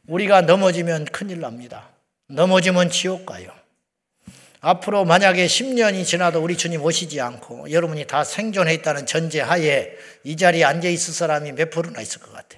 우리가 0.07 0.41
넘어지면 0.41 1.05
큰일 1.05 1.41
납니다. 1.41 1.89
넘어지면 2.27 2.89
지옥 2.89 3.25
가요. 3.25 3.51
앞으로 4.59 5.05
만약에 5.05 5.45
10년이 5.45 6.05
지나도 6.05 6.41
우리 6.41 6.57
주님 6.57 6.81
오시지 6.81 7.21
않고 7.21 7.71
여러분이 7.71 8.07
다 8.07 8.23
생존해 8.23 8.73
있다는 8.75 9.05
전제 9.05 9.39
하에 9.39 9.91
이 10.23 10.35
자리에 10.35 10.63
앉아 10.63 10.87
있을 10.89 11.13
사람이 11.13 11.51
몇 11.53 11.69
프로나 11.69 12.01
있을 12.01 12.21
것 12.21 12.33
같아. 12.33 12.57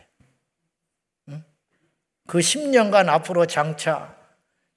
그 2.28 2.38
10년간 2.40 3.10
앞으로 3.10 3.48
장차 3.48 4.16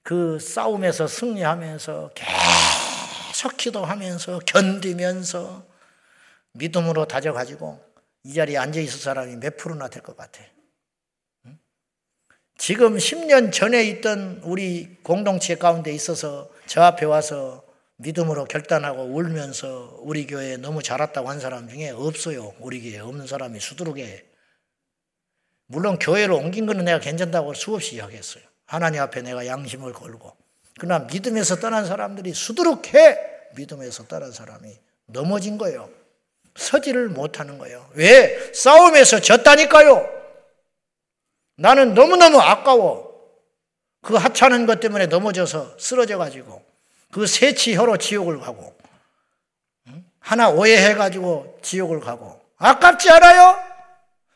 그 0.01 0.39
싸움에서 0.39 1.07
승리하면서 1.07 2.11
계속 2.15 3.57
기도하면서 3.57 4.39
견디면서 4.39 5.63
믿음으로 6.53 7.05
다져가지고 7.07 7.79
이 8.23 8.33
자리에 8.33 8.57
앉아 8.57 8.79
있을 8.79 8.99
사람이 8.99 9.37
몇 9.37 9.55
프로나 9.57 9.87
될 9.87 10.01
것 10.01 10.17
같아. 10.17 10.41
지금 12.57 12.97
10년 12.97 13.51
전에 13.51 13.83
있던 13.85 14.41
우리 14.43 14.97
공동체 15.03 15.55
가운데 15.55 15.91
있어서 15.91 16.49
저 16.65 16.81
앞에 16.83 17.05
와서 17.05 17.63
믿음으로 17.97 18.45
결단하고 18.45 19.03
울면서 19.03 19.97
우리 20.01 20.27
교회에 20.27 20.57
너무 20.57 20.81
자랐다고 20.81 21.29
한 21.29 21.39
사람 21.39 21.67
중에 21.67 21.89
없어요. 21.89 22.53
우리 22.59 22.81
교회에 22.81 22.99
없는 22.99 23.27
사람이 23.27 23.59
수두룩해. 23.59 24.23
물론 25.67 25.97
교회로 25.99 26.37
옮긴 26.37 26.65
거는 26.65 26.85
내가 26.85 26.99
괜찮다고 26.99 27.53
수없이 27.53 27.95
이야기했어요. 27.95 28.43
하나님 28.65 29.01
앞에 29.01 29.21
내가 29.21 29.45
양심을 29.45 29.93
걸고. 29.93 30.35
그러나 30.79 31.05
믿음에서 31.05 31.57
떠난 31.57 31.85
사람들이 31.85 32.33
수두룩해. 32.33 33.17
믿음에서 33.55 34.05
떠난 34.07 34.31
사람이 34.31 34.77
넘어진 35.05 35.57
거예요. 35.57 35.89
서지를 36.55 37.09
못하는 37.09 37.57
거예요. 37.57 37.89
왜? 37.93 38.51
싸움에서 38.53 39.19
졌다니까요. 39.19 40.22
나는 41.55 41.93
너무너무 41.93 42.39
아까워. 42.39 43.13
그 44.01 44.15
하찮은 44.15 44.65
것 44.65 44.79
때문에 44.79 45.05
넘어져서 45.07 45.77
쓰러져 45.79 46.17
가지고 46.17 46.61
그 47.11 47.25
세치 47.25 47.75
혀로 47.75 47.97
지옥을 47.97 48.39
가고 48.39 48.75
하나 50.19 50.49
오해해 50.49 50.93
가지고 50.93 51.57
지옥을 51.61 52.01
가고 52.01 52.39
아깝지 52.57 53.09
않아요? 53.11 53.57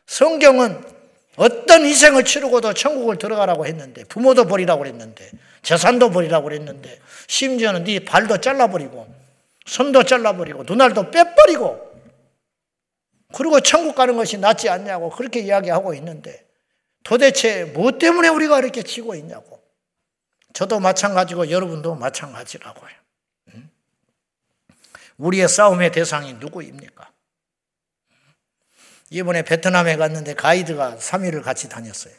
성경은 0.06 0.82
어떤 1.36 1.84
희생을 1.84 2.24
치르고도 2.24 2.72
천국을 2.72 3.18
들어가라고 3.18 3.66
했는데 3.66 4.04
부모도 4.04 4.46
버리라고 4.46 4.82
그랬는데 4.82 5.30
재산도 5.62 6.10
버리라고 6.10 6.44
그랬는데 6.44 6.98
심지어는 7.26 7.84
네 7.84 8.00
발도 8.00 8.38
잘라버리고 8.38 9.06
손도 9.66 10.04
잘라버리고 10.04 10.64
눈알도 10.64 11.10
빼버리고 11.10 11.88
그리고 13.34 13.60
천국 13.60 13.94
가는 13.94 14.16
것이 14.16 14.38
낫지 14.38 14.70
않냐고 14.70 15.10
그렇게 15.10 15.40
이야기하고 15.40 15.92
있는데 15.94 16.47
도대체 17.08 17.64
무엇 17.64 17.98
때문에 17.98 18.28
우리가 18.28 18.58
이렇게 18.58 18.82
치고 18.82 19.14
있냐고. 19.14 19.62
저도 20.52 20.78
마찬가지고 20.78 21.50
여러분도 21.50 21.94
마찬가지라고요. 21.94 22.90
우리의 25.16 25.48
싸움의 25.48 25.90
대상이 25.90 26.34
누구입니까? 26.34 27.10
이번에 29.08 29.40
베트남에 29.40 29.96
갔는데 29.96 30.34
가이드가 30.34 30.96
3일을 30.96 31.42
같이 31.42 31.70
다녔어요. 31.70 32.12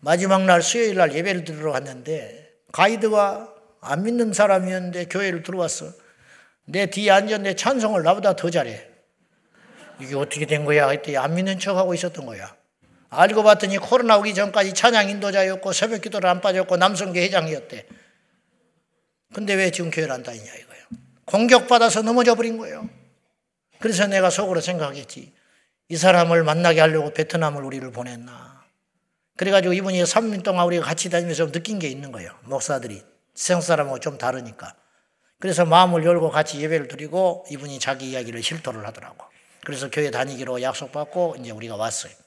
마지막 0.00 0.46
날 0.46 0.62
수요일 0.62 0.96
날 0.96 1.14
예배를 1.14 1.44
들으러 1.44 1.72
갔는데 1.72 2.54
가이드가 2.72 3.54
안 3.82 4.02
믿는 4.02 4.32
사람이었는데 4.32 5.04
교회를 5.06 5.42
들어왔어. 5.42 5.92
내 6.64 6.86
뒤에 6.86 7.10
앉았는데 7.10 7.56
찬송을 7.56 8.02
나보다 8.02 8.34
더 8.34 8.48
잘해. 8.48 8.88
이게 10.00 10.16
어떻게 10.16 10.46
된 10.46 10.64
거야? 10.64 10.88
했더니 10.88 11.18
안 11.18 11.34
믿는 11.34 11.58
척하고 11.58 11.92
있었던 11.92 12.24
거야. 12.24 12.61
알고 13.14 13.42
봤더니 13.42 13.76
코로나 13.76 14.16
오기 14.16 14.32
전까지 14.32 14.72
찬양 14.72 15.10
인도자였고 15.10 15.72
새벽 15.72 16.00
기도를 16.00 16.30
안 16.30 16.40
빠졌고 16.40 16.78
남성교 16.78 17.20
회장이었대. 17.20 17.86
근데 19.34 19.54
왜 19.54 19.70
지금 19.70 19.90
교회를 19.90 20.12
안 20.12 20.22
다니냐 20.22 20.44
이거예요. 20.44 20.84
공격받아서 21.26 22.02
넘어져 22.02 22.34
버린 22.34 22.56
거예요. 22.56 22.88
그래서 23.80 24.06
내가 24.06 24.30
속으로 24.30 24.60
생각했지. 24.60 25.30
이 25.88 25.96
사람을 25.96 26.42
만나게 26.42 26.80
하려고 26.80 27.12
베트남을 27.12 27.62
우리를 27.62 27.90
보냈나. 27.92 28.64
그래가지고 29.36 29.74
이분이 29.74 30.02
3년 30.04 30.42
동안 30.42 30.66
우리가 30.66 30.84
같이 30.84 31.10
다니면서 31.10 31.52
느낀 31.52 31.78
게 31.78 31.88
있는 31.88 32.12
거예요. 32.12 32.32
목사들이. 32.44 33.02
세상 33.34 33.60
사람하고 33.60 34.00
좀 34.00 34.16
다르니까. 34.16 34.74
그래서 35.38 35.66
마음을 35.66 36.04
열고 36.04 36.30
같이 36.30 36.60
예배를 36.62 36.88
드리고 36.88 37.44
이분이 37.50 37.78
자기 37.78 38.10
이야기를 38.10 38.42
실토를 38.42 38.86
하더라고. 38.86 39.26
그래서 39.64 39.90
교회 39.90 40.10
다니기로 40.10 40.62
약속받고 40.62 41.36
이제 41.40 41.50
우리가 41.50 41.76
왔어요. 41.76 42.21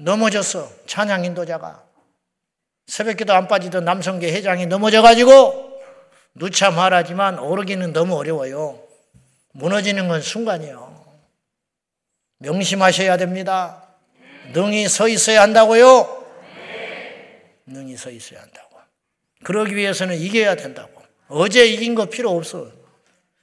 넘어졌어. 0.00 0.70
찬양 0.86 1.24
인도자가. 1.26 1.84
새벽기도 2.86 3.34
안 3.34 3.46
빠지던 3.46 3.84
남성계 3.84 4.32
회장이 4.32 4.66
넘어져가지고 4.66 5.80
누차 6.34 6.70
말하지만 6.70 7.38
오르기는 7.38 7.92
너무 7.92 8.16
어려워요. 8.16 8.82
무너지는 9.52 10.08
건 10.08 10.22
순간이에요. 10.22 11.04
명심하셔야 12.38 13.16
됩니다. 13.18 13.84
능히 14.52 14.88
서 14.88 15.06
있어야 15.06 15.42
한다고요? 15.42 16.24
능히 17.66 17.96
서 17.96 18.10
있어야 18.10 18.40
한다고. 18.40 18.78
그러기 19.44 19.76
위해서는 19.76 20.16
이겨야 20.16 20.56
된다고. 20.56 21.02
어제 21.28 21.66
이긴 21.66 21.94
거 21.94 22.06
필요 22.06 22.30
없어. 22.30 22.72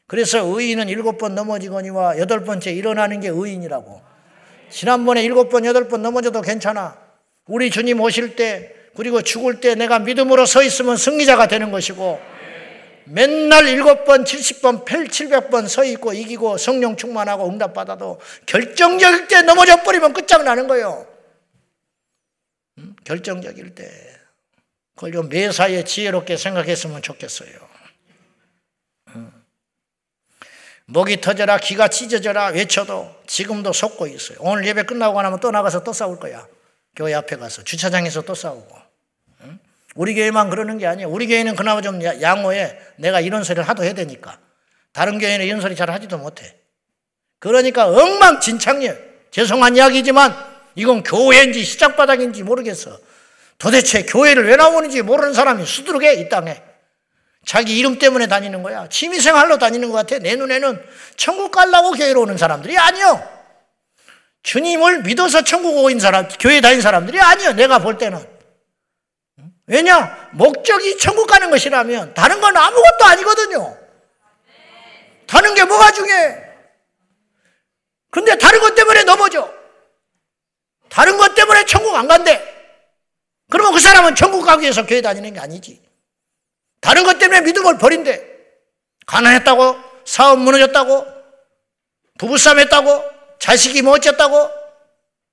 그래서 0.08 0.44
의인은 0.44 0.90
일곱 0.90 1.18
번 1.18 1.36
넘어지거니와 1.36 2.18
여덟 2.18 2.44
번째 2.44 2.72
일어나는 2.72 3.20
게 3.20 3.30
의인이라고. 3.30 4.17
지난번에 4.70 5.24
일곱 5.24 5.50
번, 5.50 5.66
여덟 5.66 5.88
번 5.88 6.02
넘어져도 6.02 6.42
괜찮아. 6.42 6.98
우리 7.46 7.70
주님 7.70 8.02
오실 8.02 8.36
때, 8.36 8.74
그리고 8.96 9.22
죽을 9.22 9.60
때 9.60 9.76
내가 9.76 10.00
믿음으로 10.00 10.46
서 10.46 10.64
있으면 10.64 10.98
승리자가 10.98 11.48
되는 11.48 11.72
것이고, 11.72 12.20
맨날 13.06 13.68
일곱 13.70 14.04
번, 14.04 14.26
칠십 14.26 14.62
번, 14.62 14.84
칠백 15.10 15.50
번 15.50 15.68
서 15.68 15.86
있고 15.86 16.12
이기고 16.14 16.58
성령 16.58 16.98
충만하고 16.98 17.48
응답받아도 17.48 18.20
결정적일 18.46 19.28
때 19.28 19.42
넘어져 19.44 19.82
버리면 19.84 20.12
끝장나는 20.14 20.68
거예요. 20.68 21.08
음? 22.80 22.96
결정적일 23.06 23.76
때. 23.76 23.90
그걸 24.96 25.12
좀 25.14 25.30
매사에 25.30 25.84
지혜롭게 25.84 26.36
생각했으면 26.38 27.02
좋겠어요. 27.02 27.67
목이 30.88 31.20
터져라 31.20 31.58
기가 31.58 31.90
찢어져라 31.90 32.48
외쳐도 32.48 33.14
지금도 33.28 33.74
속고 33.74 34.08
있어요. 34.08 34.38
오늘 34.42 34.66
예배 34.66 34.84
끝나고 34.84 35.22
나면 35.22 35.40
또 35.42 35.52
나가서 35.52 35.84
또 35.84 35.92
싸울 35.92 36.18
거야. 36.18 36.48
교회 36.96 37.14
앞에 37.14 37.36
가서 37.36 37.64
주차장에서 37.64 38.22
또 38.22 38.34
싸우고. 38.34 38.88
우리 39.96 40.16
교회만 40.16 40.50
그러는 40.50 40.78
게 40.78 40.88
아니에요. 40.88 41.10
우리 41.10 41.28
교회는 41.28 41.56
그나마 41.56 41.82
좀 41.82 42.02
양호해. 42.04 42.78
내가 42.96 43.20
이런 43.20 43.44
소리를 43.44 43.68
하도 43.68 43.84
해야 43.84 43.94
되니까. 43.94 44.40
다른 44.94 45.20
교회는 45.20 45.46
이런 45.46 45.60
소리 45.60 45.76
잘 45.76 45.90
하지도 45.90 46.18
못해. 46.18 46.56
그러니까 47.40 47.88
엉망진창이에요. 47.88 48.96
죄송한 49.32 49.76
이야기지만 49.76 50.36
이건 50.76 51.04
교회인지 51.04 51.64
시작바닥인지 51.66 52.44
모르겠어. 52.44 52.98
도대체 53.58 54.04
교회를 54.04 54.48
왜 54.48 54.56
나오는지 54.56 55.02
모르는 55.02 55.34
사람이 55.34 55.66
수두룩해, 55.66 56.14
이 56.14 56.30
땅에. 56.30 56.62
자기 57.48 57.78
이름 57.78 57.98
때문에 57.98 58.28
다니는 58.28 58.62
거야. 58.62 58.90
취미생활로 58.90 59.58
다니는 59.58 59.90
것 59.90 59.96
같아. 59.96 60.20
내 60.20 60.36
눈에는 60.36 60.86
천국 61.16 61.50
갈라고 61.52 61.92
교회로 61.92 62.24
오는 62.24 62.38
사람들이 62.38 62.78
아니요. 62.78 63.26
주님을 64.44 65.04
믿어서 65.04 65.44
천국 65.44 65.78
오인 65.78 65.98
사람, 65.98 66.28
교회 66.42 66.60
다닌 66.60 66.82
사람들이 66.82 67.22
아니요. 67.22 67.54
내가 67.54 67.80
볼 67.80 67.98
때는. 67.98 68.20
왜냐? 69.66 70.30
목적이 70.34 70.98
천국 70.98 71.28
가는 71.28 71.50
것이라면 71.50 72.14
다른 72.16 72.42
건 72.42 72.56
아무것도 72.56 73.06
아니거든요. 73.06 73.78
다른 75.26 75.54
게 75.56 75.64
뭐가 75.64 75.92
중요해? 75.92 76.44
근데 78.12 78.38
다른 78.38 78.60
것 78.60 78.76
때문에 78.76 79.04
넘어져. 79.04 79.54
다른 80.90 81.16
것 81.16 81.34
때문에 81.34 81.64
천국 81.64 81.96
안 81.96 82.10
간대. 82.10 82.44
그러면 83.50 83.72
그 83.72 83.80
사람은 83.80 84.16
천국 84.16 84.44
가기 84.44 84.64
위해서 84.64 84.86
교회 84.86 85.02
다니는 85.02 85.34
게 85.34 85.40
아니지. 85.40 85.87
다른 86.80 87.04
것 87.04 87.20
때문에 87.20 87.42
믿음을 87.42 87.78
버린대. 87.78 88.38
가난했다고, 89.06 89.76
사업 90.06 90.40
무너졌다고, 90.40 91.06
부부싸움 92.18 92.60
했다고, 92.60 93.04
자식이 93.40 93.82
뭐 93.82 93.94
어쨌다고, 93.94 94.50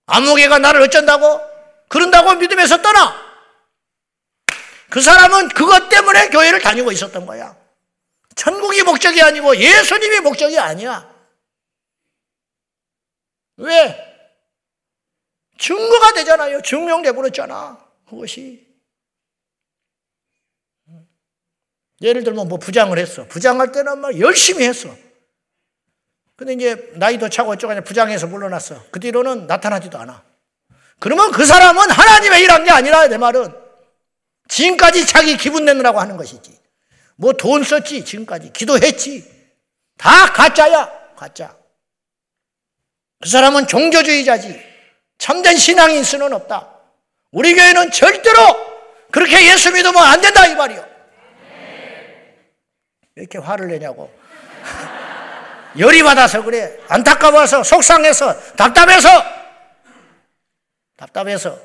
아무개가 0.07 0.59
나를 0.59 0.83
어쩐다고, 0.83 1.41
그런다고 1.89 2.35
믿음에서 2.35 2.83
떠나. 2.83 3.25
그 4.91 5.01
사람은 5.01 5.49
그것 5.49 5.89
때문에 5.89 6.29
교회를 6.29 6.61
다니고 6.61 6.93
있었던 6.93 7.27
거야. 7.27 7.57
천국이 8.37 8.83
목적이 8.83 9.23
아니고 9.23 9.57
예수님이 9.57 10.21
목적이 10.21 10.59
아니야. 10.59 11.13
왜? 13.57 14.15
증거가 15.59 16.13
되잖아요. 16.13 16.63
증명돼 16.63 17.13
버렸잖아. 17.13 17.79
그것이. 18.09 18.64
예를 22.01 22.25
들면 22.25 22.49
뭐 22.49 22.59
부장을 22.59 22.97
했어. 22.99 23.27
부장할 23.27 23.73
때는 23.73 23.99
막 24.01 24.19
열심히 24.19 24.67
했어. 24.67 24.95
근데 26.37 26.53
이제 26.53 26.91
나이도 26.95 27.29
차고 27.29 27.53
어쩌고 27.53 27.81
부장에서 27.83 28.27
물러났어. 28.27 28.83
그 28.91 28.99
뒤로는 29.01 29.47
나타나지도 29.47 29.99
않아. 29.99 30.23
그러면 30.99 31.31
그 31.31 31.45
사람은 31.45 31.91
하나님의 31.91 32.43
일한 32.43 32.65
게 32.65 32.71
아니라 32.71 33.07
내 33.09 33.17
말은 33.17 33.53
지금까지 34.49 35.07
자기 35.07 35.37
기분 35.37 35.65
내느라고 35.65 36.01
하는 36.01 36.17
것이지. 36.17 36.59
뭐 37.17 37.33
돈 37.33 37.63
썼지 37.63 38.05
지금까지 38.05 38.53
기도했지. 38.53 39.33
다 39.97 40.33
가짜야 40.33 41.15
가짜. 41.17 41.57
그 43.21 43.29
사람은 43.29 43.67
종교주의자지. 43.69 44.61
참된 45.19 45.57
신앙인 45.57 46.03
수는 46.03 46.33
없다. 46.33 46.71
우리 47.31 47.55
교회는 47.55 47.93
절대로 47.93 48.41
그렇게 49.13 49.51
예수 49.53 49.71
믿으면 49.73 49.97
안 49.97 50.21
된다 50.21 50.47
이 50.47 50.55
말이요. 50.55 50.94
왜 53.17 53.23
이렇게 53.23 53.39
화를 53.39 53.69
내냐고. 53.69 54.13
열이 55.79 56.03
받아서 56.03 56.43
그래. 56.43 56.79
안타까워서, 56.89 57.63
속상해서, 57.63 58.55
답답해서, 58.57 59.09
답답해서. 60.97 61.59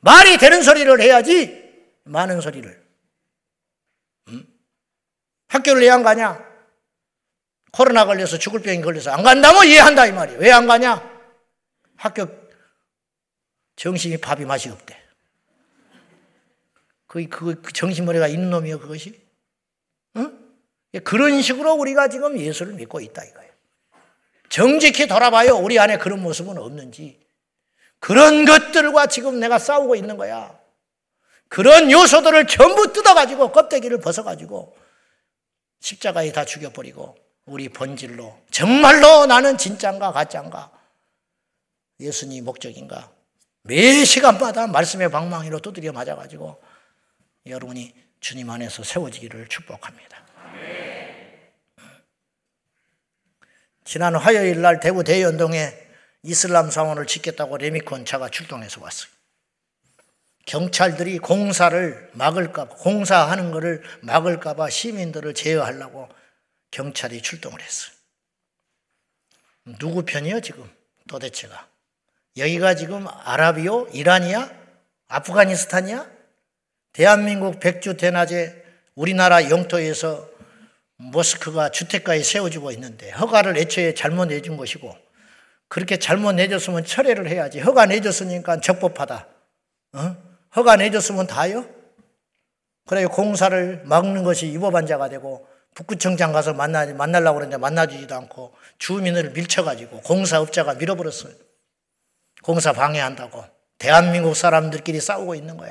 말이 0.00 0.38
되는 0.38 0.62
소리를 0.62 1.00
해야지, 1.00 1.68
많은 2.04 2.40
소리를. 2.40 2.86
음? 4.28 4.46
학교를 5.48 5.82
왜 5.82 5.90
안 5.90 6.02
가냐? 6.02 6.46
코로나 7.72 8.04
걸려서 8.06 8.38
죽을 8.38 8.60
병이 8.62 8.80
걸려서 8.80 9.10
안 9.12 9.22
간다면 9.22 9.66
이해한다, 9.66 10.06
이 10.06 10.12
말이야. 10.12 10.38
왜 10.38 10.50
안 10.52 10.66
가냐? 10.66 11.18
학교 11.96 12.26
정신이 13.76 14.18
밥이 14.18 14.44
맛이 14.44 14.68
없대. 14.70 15.00
그, 17.06 17.26
그, 17.28 17.60
그 17.60 17.72
정신머리가 17.72 18.28
있는 18.28 18.50
놈이요, 18.50 18.78
그것이? 18.78 19.27
응? 20.94 21.00
그런 21.04 21.42
식으로 21.42 21.74
우리가 21.74 22.08
지금 22.08 22.38
예수를 22.38 22.74
믿고 22.74 23.00
있다 23.00 23.24
이거예요. 23.24 23.48
정직히 24.48 25.06
돌아봐요. 25.06 25.56
우리 25.56 25.78
안에 25.78 25.98
그런 25.98 26.22
모습은 26.22 26.58
없는지. 26.58 27.20
그런 28.00 28.44
것들과 28.44 29.06
지금 29.06 29.40
내가 29.40 29.58
싸우고 29.58 29.94
있는 29.96 30.16
거야. 30.16 30.58
그런 31.48 31.90
요소들을 31.90 32.46
전부 32.46 32.92
뜯어가지고 32.92 33.52
껍데기를 33.52 34.00
벗어가지고 34.00 34.76
십자가에 35.80 36.32
다 36.32 36.44
죽여버리고 36.44 37.16
우리 37.46 37.68
본질로 37.68 38.38
정말로 38.50 39.26
나는 39.26 39.56
진짠가 39.56 40.12
가짠가 40.12 40.70
예수님 42.00 42.44
목적인가 42.44 43.10
매 43.62 44.04
시간마다 44.04 44.66
말씀의 44.66 45.10
방망이로 45.10 45.60
두드려 45.60 45.92
맞아가지고 45.92 46.60
여러분이 47.46 47.94
주님 48.20 48.50
안에서 48.50 48.82
세워지기를 48.82 49.48
축복합니다. 49.48 50.27
지난 53.88 54.14
화요일 54.14 54.60
날 54.60 54.80
대구 54.80 55.02
대연동에 55.02 55.72
이슬람 56.22 56.70
사원을 56.70 57.06
짓겠다고 57.06 57.56
레미콘 57.56 58.04
차가 58.04 58.28
출동해서 58.28 58.82
왔어요. 58.82 59.10
경찰들이 60.44 61.16
공사를 61.20 62.10
막을까 62.12 62.68
공사하는 62.68 63.50
것을 63.50 63.82
막을까 64.02 64.52
봐 64.52 64.68
시민들을 64.68 65.32
제어하려고 65.32 66.06
경찰이 66.70 67.22
출동을 67.22 67.62
했어요. 67.62 67.94
누구 69.78 70.04
편이요, 70.04 70.42
지금? 70.42 70.70
도대체가. 71.08 71.66
여기가 72.36 72.74
지금 72.74 73.06
아라비오? 73.08 73.88
이란이야? 73.94 74.50
아프가니스탄이야? 75.08 76.06
대한민국 76.92 77.58
백주 77.58 77.96
대낮에 77.96 78.62
우리나라 78.94 79.48
영토에서 79.48 80.28
모스크가 80.98 81.70
주택가에 81.70 82.22
세워지고 82.22 82.70
있는데 82.72 83.10
허가를 83.10 83.56
애초에 83.56 83.94
잘못 83.94 84.26
내준 84.26 84.56
것이고 84.56 84.94
그렇게 85.68 85.98
잘못 85.98 86.32
내줬으면 86.32 86.84
철회를 86.84 87.28
해야지. 87.28 87.60
허가 87.60 87.86
내줬으니까 87.86 88.60
적법하다. 88.60 89.26
어? 89.94 90.16
허가 90.56 90.76
내줬으면 90.76 91.26
다요? 91.26 91.66
그래 92.86 93.04
공사를 93.04 93.82
막는 93.84 94.24
것이 94.24 94.46
위법한자가 94.46 95.08
되고 95.08 95.46
북구청장 95.74 96.32
가서 96.32 96.54
만나, 96.54 96.86
만나려고 96.86 97.34
그러는데 97.34 97.58
만나주지도 97.58 98.14
않고 98.14 98.54
주민을 98.78 99.30
밀쳐가지고 99.30 100.00
공사업자가 100.00 100.74
밀어버렸어요. 100.74 101.32
공사 102.42 102.72
방해한다고. 102.72 103.44
대한민국 103.76 104.34
사람들끼리 104.34 105.00
싸우고 105.00 105.34
있는 105.34 105.56
거야. 105.56 105.70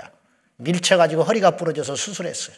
밀쳐가지고 0.57 1.23
허리가 1.23 1.51
부러져서 1.51 1.95
수술했어요. 1.95 2.55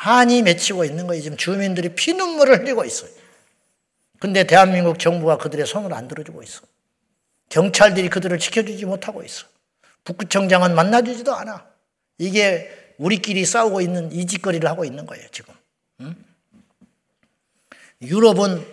한이 0.00 0.40
맺히고 0.40 0.86
있는 0.86 1.06
거예요. 1.06 1.22
지금 1.22 1.36
주민들이 1.36 1.90
피눈물을 1.90 2.60
흘리고 2.60 2.86
있어요. 2.86 3.10
근데 4.18 4.44
대한민국 4.44 4.98
정부가 4.98 5.36
그들의 5.36 5.66
손을 5.66 5.92
안 5.92 6.08
들어주고 6.08 6.42
있어. 6.42 6.62
경찰들이 7.50 8.08
그들을 8.08 8.38
지켜주지 8.38 8.86
못하고 8.86 9.22
있어. 9.22 9.44
북구청장은 10.04 10.74
만나주지도 10.74 11.34
않아. 11.34 11.66
이게 12.16 12.94
우리끼리 12.96 13.44
싸우고 13.44 13.82
있는 13.82 14.10
이 14.10 14.26
짓거리를 14.26 14.66
하고 14.66 14.86
있는 14.86 15.04
거예요, 15.04 15.26
지금. 15.32 15.52
응? 16.00 16.16
유럽은 18.00 18.66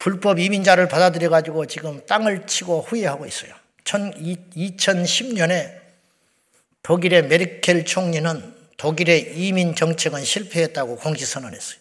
불법 0.00 0.40
이민자를 0.40 0.88
받아들여가지고 0.88 1.66
지금 1.66 2.04
땅을 2.06 2.48
치고 2.48 2.80
후회하고 2.80 3.26
있어요. 3.26 3.54
2010년에 3.84 5.80
독일의 6.82 7.28
메르켈 7.28 7.84
총리는 7.84 8.61
독일의 8.76 9.34
이민 9.36 9.74
정책은 9.74 10.24
실패했다고 10.24 10.96
공식선언했어요. 10.96 11.78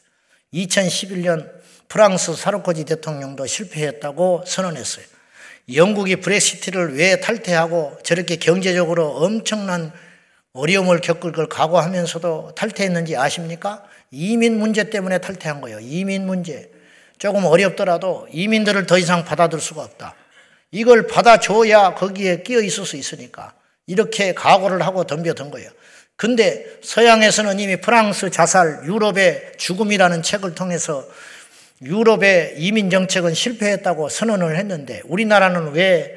2011년 0.54 1.50
프랑스 1.88 2.36
사르코지 2.36 2.86
대통령도 2.86 3.46
실패했다고 3.46 4.44
선언했어요. 4.46 5.06
영국이 5.74 6.18
브렉시트를 6.18 6.98
왜 6.98 7.20
탈퇴하고 7.20 7.98
저렇게 8.04 8.38
경제적으로 8.38 9.10
엄청난 9.18 9.92
어려움을 10.54 11.00
겪을 11.00 11.32
걸 11.32 11.48
각오하면서도 11.48 12.56
탈퇴했는지 12.56 13.16
아십니까? 13.16 13.84
이민 14.12 14.58
문제 14.58 14.90
때문에 14.90 15.20
탈퇴한 15.20 15.62
거예요. 15.62 15.80
이민 15.80 16.26
문제. 16.26 16.72
조금 17.18 17.46
어렵더라도 17.46 18.28
이민들을 18.32 18.86
더 18.86 18.98
이상 18.98 19.24
받아들 19.24 19.60
수가 19.60 19.84
없다. 19.84 20.16
이걸 20.72 21.08
받아줘야 21.08 21.94
거기에 21.94 22.44
끼어 22.44 22.62
있을 22.62 22.86
수 22.86 22.96
있으니까 22.96 23.54
이렇게 23.86 24.34
각오를 24.34 24.82
하고 24.82 25.06
덤벼든 25.06 25.52
거예요. 25.52 25.70
근데 26.22 26.78
서양에서는 26.84 27.60
이미 27.60 27.78
프랑스 27.78 28.30
자살, 28.30 28.82
유럽의 28.86 29.54
죽음이라는 29.58 30.22
책을 30.22 30.54
통해서 30.54 31.04
유럽의 31.82 32.58
이민 32.60 32.92
정책은 32.92 33.34
실패했다고 33.34 34.08
선언을 34.08 34.56
했는데 34.56 35.02
우리나라는 35.06 35.72
왜 35.72 36.16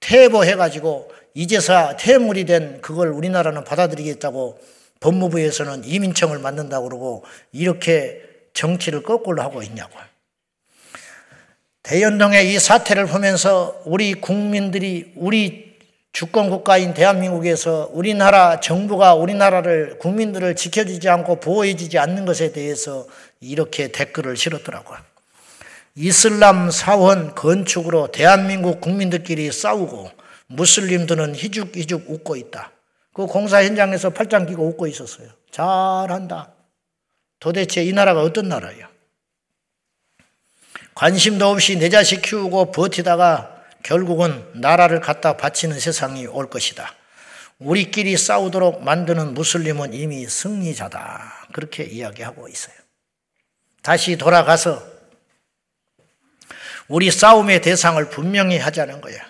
퇴보해가지고 0.00 1.08
이제서 1.34 1.96
퇴물이 1.96 2.46
된 2.46 2.80
그걸 2.80 3.10
우리나라는 3.10 3.62
받아들이겠다고 3.62 4.58
법무부에서는 4.98 5.84
이민청을 5.84 6.40
만든다고 6.40 6.88
그러고 6.88 7.24
이렇게 7.52 8.22
정치를 8.54 9.04
거꾸로 9.04 9.40
하고 9.40 9.62
있냐고. 9.62 9.96
대연동의 11.84 12.52
이 12.52 12.58
사태를 12.58 13.06
보면서 13.06 13.80
우리 13.84 14.14
국민들이 14.14 15.12
우리 15.14 15.73
주권 16.14 16.48
국가인 16.48 16.94
대한민국에서 16.94 17.90
우리나라 17.92 18.60
정부가 18.60 19.14
우리나라를 19.14 19.98
국민들을 19.98 20.54
지켜주지 20.54 21.08
않고 21.08 21.40
보호해주지 21.40 21.98
않는 21.98 22.24
것에 22.24 22.52
대해서 22.52 23.08
이렇게 23.40 23.88
댓글을 23.90 24.36
실었더라고요. 24.36 24.96
이슬람 25.96 26.70
사원 26.70 27.34
건축으로 27.34 28.12
대한민국 28.12 28.80
국민들끼리 28.80 29.50
싸우고 29.50 30.08
무슬림들은 30.46 31.34
희죽희죽 31.34 32.08
웃고 32.08 32.36
있다. 32.36 32.70
그 33.12 33.26
공사 33.26 33.64
현장에서 33.64 34.10
팔짱 34.10 34.46
끼고 34.46 34.64
웃고 34.68 34.86
있었어요. 34.86 35.28
잘한다. 35.50 36.52
도대체 37.40 37.82
이 37.82 37.92
나라가 37.92 38.22
어떤 38.22 38.48
나라예요? 38.48 38.86
관심도 40.94 41.48
없이 41.48 41.76
내 41.76 41.88
자식 41.88 42.22
키우고 42.22 42.70
버티다가 42.70 43.53
결국은 43.84 44.50
나라를 44.54 45.00
갖다 45.00 45.36
바치는 45.36 45.78
세상이 45.78 46.26
올 46.26 46.50
것이다. 46.50 46.94
우리끼리 47.58 48.16
싸우도록 48.16 48.82
만드는 48.82 49.34
무슬림은 49.34 49.94
이미 49.94 50.26
승리자다. 50.26 51.48
그렇게 51.52 51.84
이야기하고 51.84 52.48
있어요. 52.48 52.74
다시 53.82 54.16
돌아가서 54.16 54.82
우리 56.88 57.10
싸움의 57.10 57.60
대상을 57.60 58.08
분명히 58.08 58.58
하자는 58.58 59.00
거야. 59.02 59.20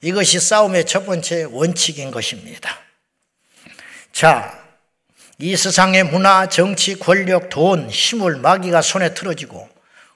이것이 0.00 0.38
싸움의 0.38 0.86
첫 0.86 1.04
번째 1.04 1.44
원칙인 1.50 2.12
것입니다. 2.12 2.78
자, 4.12 4.56
이 5.38 5.56
세상의 5.56 6.04
문화, 6.04 6.48
정치, 6.48 6.96
권력, 6.96 7.48
돈, 7.48 7.90
힘을 7.90 8.36
마귀가 8.36 8.82
손에 8.82 9.14
틀어지고 9.14 9.68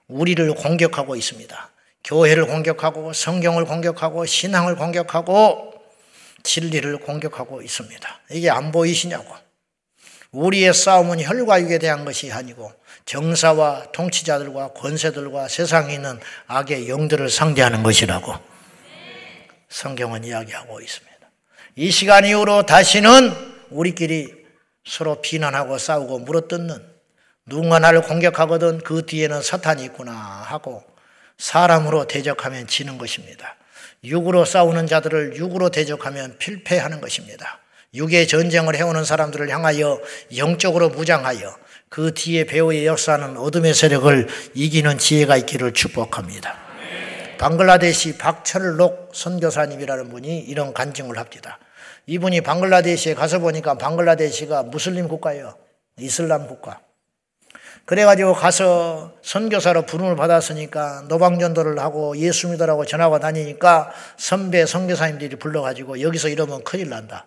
우리를 0.07 0.55
공격하고 0.55 1.17
있습니다. 1.17 1.71
교회를 2.05 2.47
공격하고 2.47 3.13
성경을 3.13 3.65
공격하고 3.65 4.27
신앙을 4.27 4.77
공격하고 4.77 5.75
진리를 6.43 6.99
공격하고 6.99 7.63
있습니다. 7.63 8.21
이게 8.31 8.51
안 8.51 8.73
보이시냐고. 8.73 9.35
우리의 10.33 10.73
싸움은 10.73 11.21
혈과 11.21 11.61
육에 11.63 11.79
대한 11.79 12.05
것이 12.05 12.31
아니고 12.31 12.73
정사와 13.05 13.91
통치자들과 13.93 14.75
권세들과 14.75 15.49
세상에 15.49 15.95
있는 15.95 16.21
악의 16.47 16.89
영들을 16.89 17.29
상대하는 17.29 17.83
것이라고 17.83 18.35
성경은 19.69 20.25
이야기하고 20.25 20.81
있습니다. 20.81 21.11
이 21.77 21.91
시간 21.91 22.25
이후로 22.25 22.67
다시는 22.67 23.33
우리끼리 23.71 24.35
서로 24.85 25.21
비난하고 25.21 25.79
싸우고 25.79 26.21
물어뜯는 26.21 26.91
누군가 27.47 27.79
나를 27.79 28.03
공격하거든 28.03 28.79
그 28.79 29.07
뒤에는 29.07 29.43
사탄이 29.43 29.85
있구나 29.85 30.13
하고 30.13 30.85
사람으로 31.41 32.07
대적하면 32.07 32.67
지는 32.67 32.99
것입니다. 32.99 33.57
육으로 34.05 34.45
싸우는 34.45 34.87
자들을 34.87 35.37
육으로 35.37 35.71
대적하면 35.71 36.37
필패하는 36.39 37.01
것입니다. 37.01 37.59
육의 37.95 38.29
전쟁을 38.29 38.77
해오는 38.77 39.05
사람들을 39.05 39.49
향하여 39.49 40.01
영적으로 40.37 40.91
무장하여 40.91 41.57
그 41.89 42.15
뒤에 42.15 42.45
배우의 42.45 42.87
역사는 42.87 43.37
어둠의 43.37 43.75
세력을 43.75 44.29
이기는 44.55 44.99
지혜가 44.99 45.37
있기를 45.39 45.73
축복합니다. 45.73 46.57
방글라데시 47.39 48.19
박철록 48.19 49.11
선교사님이라는 49.15 50.11
분이 50.11 50.41
이런 50.41 50.73
간증을 50.73 51.19
합니다. 51.19 51.59
이분이 52.07 52.43
방글라데시에 52.43 53.15
가서 53.15 53.39
보니까 53.39 53.75
방글라데시가 53.75 54.65
무슬림 54.65 55.09
국가예요. 55.09 55.57
이슬람 55.99 56.47
국가. 56.47 56.81
그래가지고 57.91 58.35
가서 58.35 59.15
선교사로 59.21 59.83
부름을 59.83 60.15
받았으니까 60.15 61.07
노방전도를 61.09 61.81
하고 61.81 62.17
예수 62.19 62.47
믿으라고 62.47 62.85
전하고 62.85 63.19
다니니까 63.19 63.93
선배 64.17 64.65
선교사님들이 64.65 65.35
불러가지고 65.35 66.01
여기서 66.01 66.29
이러면 66.29 66.63
큰일 66.63 66.89
난다. 66.89 67.27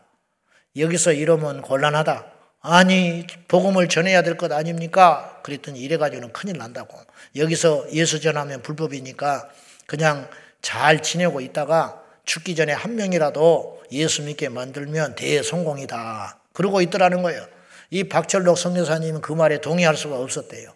여기서 0.77 1.11
이러면 1.11 1.61
곤란하다. 1.61 2.27
아니 2.61 3.27
복음을 3.49 3.89
전해야 3.89 4.21
될 4.21 4.37
것 4.37 4.53
아닙니까? 4.53 5.41
그랬더니 5.43 5.81
이래가지고는 5.81 6.31
큰일 6.31 6.57
난다고. 6.57 6.97
여기서 7.35 7.91
예수 7.91 8.21
전하면 8.21 8.61
불법이니까 8.61 9.49
그냥 9.85 10.29
잘 10.61 11.03
지내고 11.03 11.41
있다가 11.41 12.01
죽기 12.23 12.55
전에 12.55 12.71
한 12.71 12.95
명이라도 12.95 13.83
예수 13.91 14.21
믿게 14.21 14.47
만들면 14.47 15.15
대성공이다. 15.15 16.37
그러고 16.53 16.79
있더라는 16.79 17.21
거예요. 17.21 17.45
이 17.93 18.03
박철록 18.05 18.57
성교사님은 18.57 19.21
그 19.21 19.33
말에 19.33 19.61
동의할 19.61 19.95
수가 19.95 20.17
없었대요. 20.17 20.73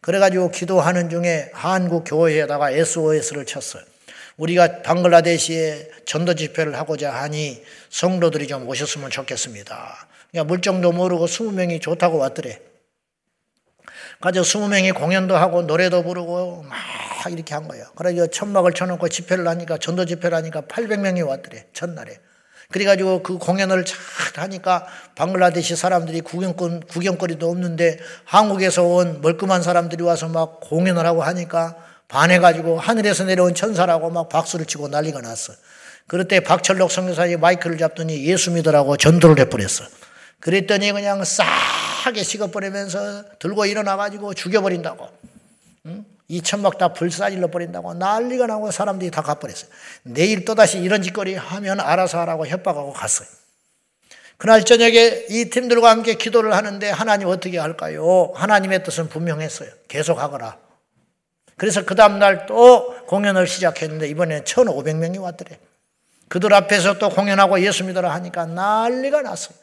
그래가지고 0.00 0.52
기도하는 0.52 1.10
중에 1.10 1.50
한국 1.52 2.04
교회에다가 2.06 2.70
SOS를 2.70 3.46
쳤어요. 3.46 3.82
우리가 4.36 4.82
방글라데시에 4.82 5.90
전도 6.06 6.34
집회를 6.34 6.78
하고자 6.78 7.12
하니 7.12 7.64
성도들이 7.90 8.46
좀 8.46 8.68
오셨으면 8.68 9.10
좋겠습니다. 9.10 10.06
그냥 10.30 10.46
물정도 10.46 10.92
모르고 10.92 11.26
20명이 11.26 11.80
좋다고 11.80 12.18
왔더래. 12.18 12.60
가져 14.20 14.42
20명이 14.42 14.94
공연도 14.94 15.36
하고 15.36 15.62
노래도 15.62 16.04
부르고 16.04 16.62
막 16.62 16.78
이렇게 17.32 17.54
한 17.54 17.66
거예요. 17.66 17.86
그래서 17.96 18.28
천막을 18.28 18.72
쳐놓고 18.72 19.08
집회를 19.08 19.48
하니까 19.48 19.78
전도 19.78 20.04
집회를 20.04 20.36
하니까 20.36 20.60
800명이 20.60 21.26
왔더래. 21.26 21.66
첫날에. 21.72 22.20
그래가지고 22.72 23.22
그 23.22 23.38
공연을 23.38 23.84
잘 23.84 23.98
하니까 24.36 24.86
방글라데시 25.14 25.76
사람들이 25.76 26.22
구경권, 26.22 26.80
구경거리도 26.88 27.48
없는데 27.48 27.98
한국에서 28.24 28.82
온 28.82 29.20
멀끔한 29.20 29.62
사람들이 29.62 30.02
와서 30.02 30.28
막 30.28 30.60
공연을 30.60 31.06
하고 31.06 31.22
하니까 31.22 31.76
반해가지고 32.08 32.80
하늘에서 32.80 33.24
내려온 33.24 33.54
천사라고 33.54 34.10
막 34.10 34.28
박수를 34.28 34.66
치고 34.66 34.88
난리가 34.88 35.20
났어. 35.20 35.52
그럴 36.06 36.26
때 36.28 36.40
박철록 36.40 36.90
성교사님 36.90 37.40
마이크를 37.40 37.78
잡더니 37.78 38.26
예수 38.26 38.50
믿으라고 38.50 38.96
전도를 38.96 39.38
해버렸어. 39.40 39.86
그랬더니 40.40 40.92
그냥 40.92 41.22
싸게 41.24 42.22
식어버리면서 42.22 43.38
들고 43.38 43.64
일어나가지고 43.66 44.34
죽여버린다고. 44.34 45.08
응? 45.86 46.04
이 46.32 46.40
천막 46.40 46.78
다 46.78 46.94
불사질러 46.94 47.48
버린다고 47.48 47.92
난리가 47.92 48.46
나고 48.46 48.70
사람들이 48.70 49.10
다 49.10 49.20
가버렸어요. 49.20 49.70
내일 50.04 50.46
또다시 50.46 50.78
이런 50.78 51.02
짓거리 51.02 51.34
하면 51.34 51.78
알아서 51.78 52.20
하라고 52.20 52.46
협박하고 52.46 52.94
갔어요. 52.94 53.28
그날 54.38 54.64
저녁에 54.64 55.26
이 55.28 55.50
팀들과 55.50 55.90
함께 55.90 56.14
기도를 56.14 56.54
하는데 56.54 56.88
하나님 56.88 57.28
어떻게 57.28 57.58
할까요? 57.58 58.32
하나님의 58.34 58.82
뜻은 58.82 59.10
분명했어요. 59.10 59.68
계속 59.88 60.20
하거라. 60.20 60.56
그래서 61.58 61.84
그 61.84 61.94
다음날 61.94 62.46
또 62.46 63.04
공연을 63.08 63.46
시작했는데 63.46 64.08
이번에 64.08 64.40
1,500명이 64.40 65.20
왔더래. 65.20 65.58
그들 66.28 66.54
앞에서 66.54 66.96
또 66.98 67.10
공연하고 67.10 67.60
예수 67.60 67.84
믿으라 67.84 68.10
하니까 68.10 68.46
난리가 68.46 69.20
났어요. 69.20 69.54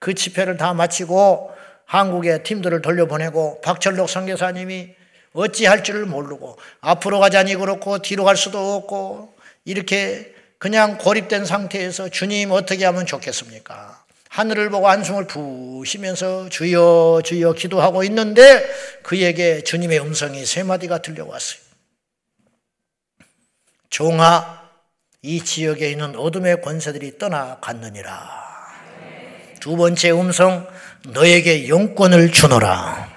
그 0.00 0.12
집회를 0.12 0.56
다 0.56 0.74
마치고 0.74 1.52
한국에 1.84 2.42
팀들을 2.42 2.82
돌려보내고 2.82 3.60
박철록 3.60 4.10
선교사님이 4.10 5.05
어찌할 5.36 5.84
줄을 5.84 6.06
모르고 6.06 6.58
앞으로 6.80 7.20
가자니 7.20 7.54
그렇고 7.56 7.98
뒤로 7.98 8.24
갈 8.24 8.36
수도 8.36 8.74
없고 8.74 9.34
이렇게 9.64 10.34
그냥 10.58 10.96
고립된 10.96 11.44
상태에서 11.44 12.08
주님 12.08 12.50
어떻게 12.50 12.84
하면 12.86 13.04
좋겠습니까? 13.04 14.04
하늘을 14.30 14.70
보고 14.70 14.88
한숨을 14.88 15.26
부쉬면서 15.26 16.48
주여 16.48 17.22
주여 17.24 17.52
기도하고 17.52 18.04
있는데 18.04 18.66
그에게 19.02 19.62
주님의 19.62 20.00
음성이 20.00 20.44
세 20.44 20.62
마디가 20.62 20.98
들려왔어요. 20.98 21.60
종아 23.90 24.62
이 25.22 25.42
지역에 25.42 25.90
있는 25.90 26.16
어둠의 26.16 26.60
권세들이 26.62 27.18
떠나갔느니라. 27.18 28.46
두 29.60 29.76
번째 29.76 30.10
음성 30.12 30.66
너에게 31.06 31.68
용권을 31.68 32.30
주노라. 32.30 33.10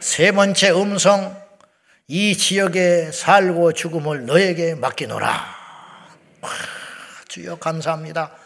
세 0.00 0.32
번째 0.32 0.70
음성 0.70 1.41
이 2.08 2.36
지역에 2.36 3.10
살고 3.12 3.72
죽음을 3.72 4.26
너에게 4.26 4.74
맡기노라. 4.74 5.62
주여 7.28 7.56
감사합니다. 7.56 8.36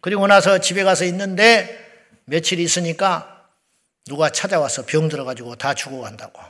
그리고 0.00 0.26
나서 0.26 0.58
집에 0.58 0.82
가서 0.84 1.04
있는데 1.04 1.78
며칠 2.24 2.58
있으니까 2.60 3.48
누가 4.06 4.30
찾아와서 4.30 4.84
병 4.86 5.08
들어가지고 5.08 5.56
다 5.56 5.74
죽어간다고. 5.74 6.40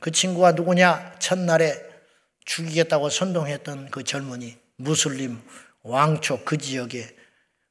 그 0.00 0.10
친구가 0.10 0.52
누구냐? 0.52 1.16
첫날에 1.18 1.78
죽이겠다고 2.44 3.10
선동했던 3.10 3.90
그 3.90 4.04
젊은이 4.04 4.56
무슬림 4.76 5.42
왕초 5.82 6.44
그 6.44 6.56
지역에 6.56 7.14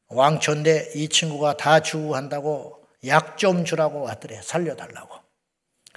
왕초인데 0.10 0.92
이 0.96 1.10
친구가 1.10 1.58
다 1.58 1.80
죽어간다고 1.80 2.86
약 3.06 3.38
좀 3.38 3.66
주라고 3.66 4.02
왔더래. 4.02 4.42
살려달라고. 4.42 5.27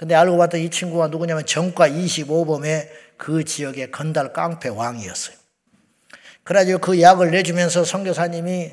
근데 0.01 0.15
알고 0.15 0.35
봤더니 0.35 0.65
이 0.65 0.69
친구가 0.71 1.09
누구냐면 1.09 1.45
정과 1.45 1.87
25범의 1.87 2.89
그 3.17 3.43
지역의 3.43 3.91
건달 3.91 4.33
깡패 4.33 4.67
왕이었어요. 4.67 5.35
그래가지고 6.43 6.79
그 6.79 6.99
약을 6.99 7.29
내주면서 7.29 7.83
선교사님이 7.83 8.71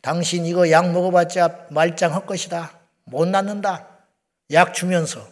당신 0.00 0.46
이거 0.46 0.70
약 0.70 0.90
먹어봤자 0.90 1.66
말짱 1.68 2.14
할 2.14 2.24
것이다. 2.24 2.78
못 3.04 3.28
낫는다. 3.28 3.86
약 4.52 4.72
주면서. 4.72 5.28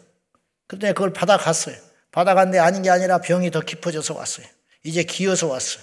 그때 0.67 0.89
그걸 0.93 1.15
받아갔어요. 1.15 1.77
받아갔는데 2.11 2.59
아닌 2.59 2.83
게 2.83 2.91
아니라 2.91 3.17
병이 3.23 3.51
더 3.53 3.61
깊어져서 3.61 4.13
왔어요. 4.15 4.45
이제 4.85 5.03
기어서 5.03 5.47
왔어요. 5.49 5.83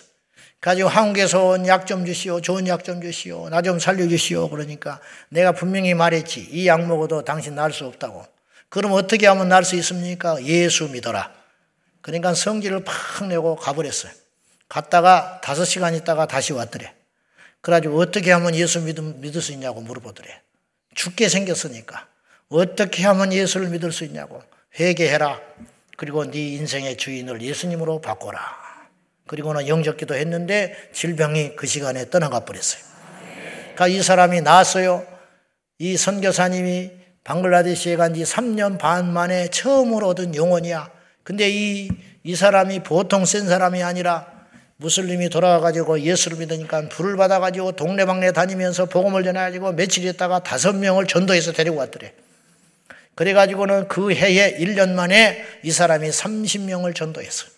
가지고 0.61 0.89
한국에서 0.89 1.43
온 1.47 1.65
약 1.65 1.87
좀 1.87 2.05
주시오. 2.05 2.39
좋은 2.41 2.67
약 2.67 2.83
좀 2.83 3.01
주시오. 3.01 3.49
나 3.49 3.63
좀 3.63 3.79
살려주시오. 3.79 4.49
그러니까 4.51 4.99
내가 5.29 5.53
분명히 5.53 5.95
말했지. 5.95 6.47
이 6.51 6.67
약 6.67 6.85
먹어도 6.85 7.23
당신 7.23 7.55
날 7.55 7.73
수 7.73 7.85
없다고. 7.87 8.23
그럼 8.69 8.93
어떻게 8.93 9.27
하면 9.27 9.49
날 9.49 9.63
수 9.63 9.75
있습니까? 9.77 10.43
예수 10.43 10.87
믿어라. 10.89 11.33
그러니까 12.01 12.33
성질을 12.33 12.83
팍 12.83 13.27
내고 13.27 13.55
가버렸어요. 13.55 14.11
갔다가 14.67 15.41
다섯 15.43 15.65
시간 15.65 15.95
있다가 15.95 16.27
다시 16.27 16.53
왔더래. 16.53 16.93
그래가지고 17.61 17.99
어떻게 17.99 18.31
하면 18.31 18.55
예수 18.55 18.79
믿을 18.81 19.41
수 19.41 19.51
있냐고 19.51 19.81
물어보더래. 19.81 20.41
죽게 20.95 21.27
생겼으니까. 21.29 22.07
어떻게 22.49 23.03
하면 23.05 23.33
예수를 23.33 23.67
믿을 23.69 23.91
수 23.91 24.05
있냐고. 24.05 24.41
회개해라. 24.79 25.39
그리고 25.97 26.29
네 26.29 26.53
인생의 26.53 26.97
주인을 26.97 27.41
예수님으로 27.41 28.01
바꿔라. 28.01 28.39
그리고는 29.27 29.67
영접기도 29.67 30.15
했는데 30.15 30.75
질병이 30.93 31.55
그 31.55 31.67
시간에 31.67 32.09
떠나가 32.09 32.45
버렸어요. 32.45 32.81
그러니까 33.75 33.87
이 33.87 34.01
사람이 34.01 34.41
나왔어요. 34.41 35.05
이 35.79 35.97
선교사님이 35.97 36.91
방글라데시에 37.23 37.95
간 37.95 38.13
지 38.13 38.23
3년 38.23 38.77
반 38.79 39.11
만에 39.13 39.49
처음으로 39.49 40.07
얻은 40.09 40.35
영혼이야. 40.35 40.89
근데 41.23 41.49
이, 41.49 41.89
이 42.23 42.35
사람이 42.35 42.81
보통 42.83 43.25
센 43.25 43.47
사람이 43.47 43.83
아니라 43.83 44.27
무슬림이 44.77 45.29
돌아와가지고 45.29 45.99
예수를 46.01 46.37
믿으니까 46.37 46.87
불을 46.89 47.17
받아가지고 47.17 47.73
동네방네 47.73 48.31
다니면서 48.31 48.85
복음을 48.85 49.23
전해가지고 49.23 49.73
며칠 49.73 50.05
있다가 50.05 50.39
다섯 50.39 50.73
명을 50.75 51.05
전도해서 51.05 51.51
데리고 51.51 51.77
왔더래. 51.77 52.13
그래가지고는 53.15 53.89
그 53.89 54.13
해에 54.13 54.57
1년 54.57 54.93
만에 54.93 55.45
이 55.63 55.71
사람이 55.71 56.09
30명을 56.09 56.95
전도했어요. 56.95 57.51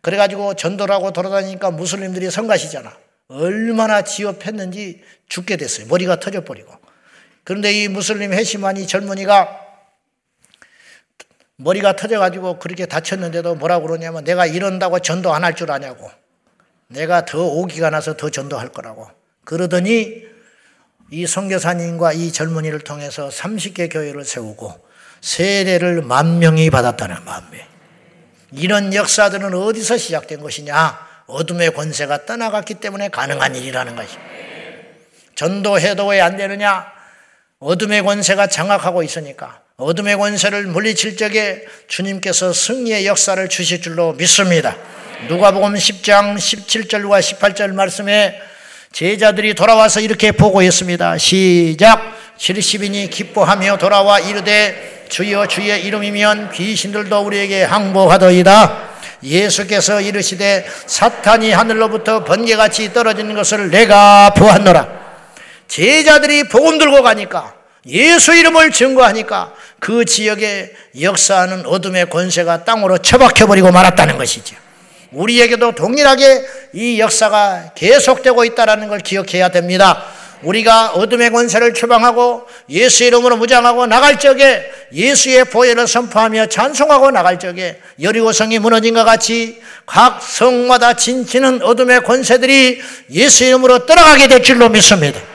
그래가지고 0.00 0.54
전도를 0.54 0.94
하고 0.94 1.12
돌아다니니까 1.12 1.70
무슬림들이 1.70 2.30
성가시잖아. 2.30 2.96
얼마나 3.28 4.02
지업했는지 4.02 5.02
죽게 5.28 5.56
됐어요. 5.56 5.86
머리가 5.86 6.18
터져버리고. 6.18 6.72
그런데 7.44 7.72
이 7.72 7.88
무슬림 7.88 8.32
해시만 8.32 8.76
이 8.76 8.86
젊은이가 8.86 9.58
머리가 11.56 11.96
터져가지고 11.96 12.58
그렇게 12.58 12.86
다쳤는데도 12.86 13.54
뭐라고 13.56 13.86
그러냐면 13.86 14.24
내가 14.24 14.46
이런다고 14.46 14.98
전도 15.00 15.32
안 15.32 15.44
할 15.44 15.54
줄 15.54 15.70
아냐고. 15.70 16.10
내가 16.88 17.24
더 17.24 17.42
오기가 17.42 17.90
나서 17.90 18.16
더 18.16 18.30
전도할 18.30 18.68
거라고. 18.68 19.08
그러더니 19.44 20.24
이 21.10 21.26
선교사님과 21.26 22.12
이 22.14 22.32
젊은이를 22.32 22.80
통해서 22.80 23.28
30개 23.28 23.92
교회를 23.92 24.24
세우고 24.24 24.86
세례를 25.20 26.02
만 26.02 26.38
명이 26.38 26.70
받았다는 26.70 27.24
마음에 27.24 27.66
이런 28.52 28.94
역사들은 28.94 29.54
어디서 29.54 29.96
시작된 29.98 30.40
것이냐? 30.40 31.12
어둠의 31.26 31.74
권세가 31.74 32.26
떠나갔기 32.26 32.74
때문에 32.74 33.08
가능한 33.08 33.54
일이라는 33.56 33.94
것입니다. 33.96 34.30
전도해도 35.34 36.06
왜 36.08 36.20
안 36.20 36.36
되느냐? 36.36 36.92
어둠의 37.62 38.02
권세가 38.02 38.48
장악하고 38.48 39.04
있으니까 39.04 39.60
어둠의 39.76 40.16
권세를 40.16 40.64
물리칠 40.64 41.16
적에 41.16 41.62
주님께서 41.86 42.52
승리의 42.52 43.06
역사를 43.06 43.48
주실 43.48 43.80
줄로 43.80 44.14
믿습니다. 44.14 44.76
누가복음 45.28 45.74
10장 45.74 46.36
17절과 46.36 47.20
18절 47.20 47.72
말씀에 47.72 48.40
제자들이 48.90 49.54
돌아와서 49.54 50.00
이렇게 50.00 50.32
보고했습니다. 50.32 51.18
시작. 51.18 52.16
70인이 52.36 53.10
기뻐하며 53.10 53.78
돌아와 53.78 54.18
이르되 54.18 55.04
주여 55.08 55.46
주의 55.46 55.84
이름이면 55.84 56.50
귀신들도 56.50 57.16
우리에게 57.20 57.62
항복하더이다. 57.62 58.90
예수께서 59.22 60.00
이르시되 60.00 60.66
사탄이 60.86 61.52
하늘로부터 61.52 62.24
번개같이 62.24 62.92
떨어지는 62.92 63.36
것을 63.36 63.70
내가 63.70 64.34
보았노라. 64.34 65.01
제자들이 65.72 66.48
복음 66.48 66.76
들고 66.76 67.02
가니까 67.02 67.54
예수 67.86 68.34
이름을 68.34 68.72
증거하니까 68.72 69.54
그 69.78 70.04
지역에 70.04 70.70
역사하는 71.00 71.64
어둠의 71.64 72.10
권세가 72.10 72.64
땅으로 72.64 72.98
처박혀버리고 72.98 73.72
말았다는 73.72 74.18
것이죠. 74.18 74.54
우리에게도 75.12 75.74
동일하게 75.74 76.44
이 76.74 77.00
역사가 77.00 77.72
계속되고 77.74 78.44
있다는 78.44 78.88
걸 78.88 78.98
기억해야 78.98 79.48
됩니다. 79.48 80.04
우리가 80.42 80.90
어둠의 80.90 81.30
권세를 81.30 81.72
추방하고 81.72 82.46
예수 82.68 83.04
이름으로 83.04 83.38
무장하고 83.38 83.86
나갈 83.86 84.18
적에 84.18 84.70
예수의 84.92 85.46
보혈을 85.46 85.86
선포하며 85.86 86.46
찬송하고 86.48 87.12
나갈 87.12 87.38
적에 87.38 87.80
여리고성이 88.02 88.58
무너진 88.58 88.92
것 88.92 89.04
같이 89.04 89.62
각 89.86 90.22
성마다 90.22 90.94
진치는 90.94 91.62
어둠의 91.62 92.02
권세들이 92.02 92.82
예수 93.12 93.44
이름으로 93.44 93.86
떠나가게 93.86 94.28
될 94.28 94.42
줄로 94.42 94.68
믿습니다. 94.68 95.31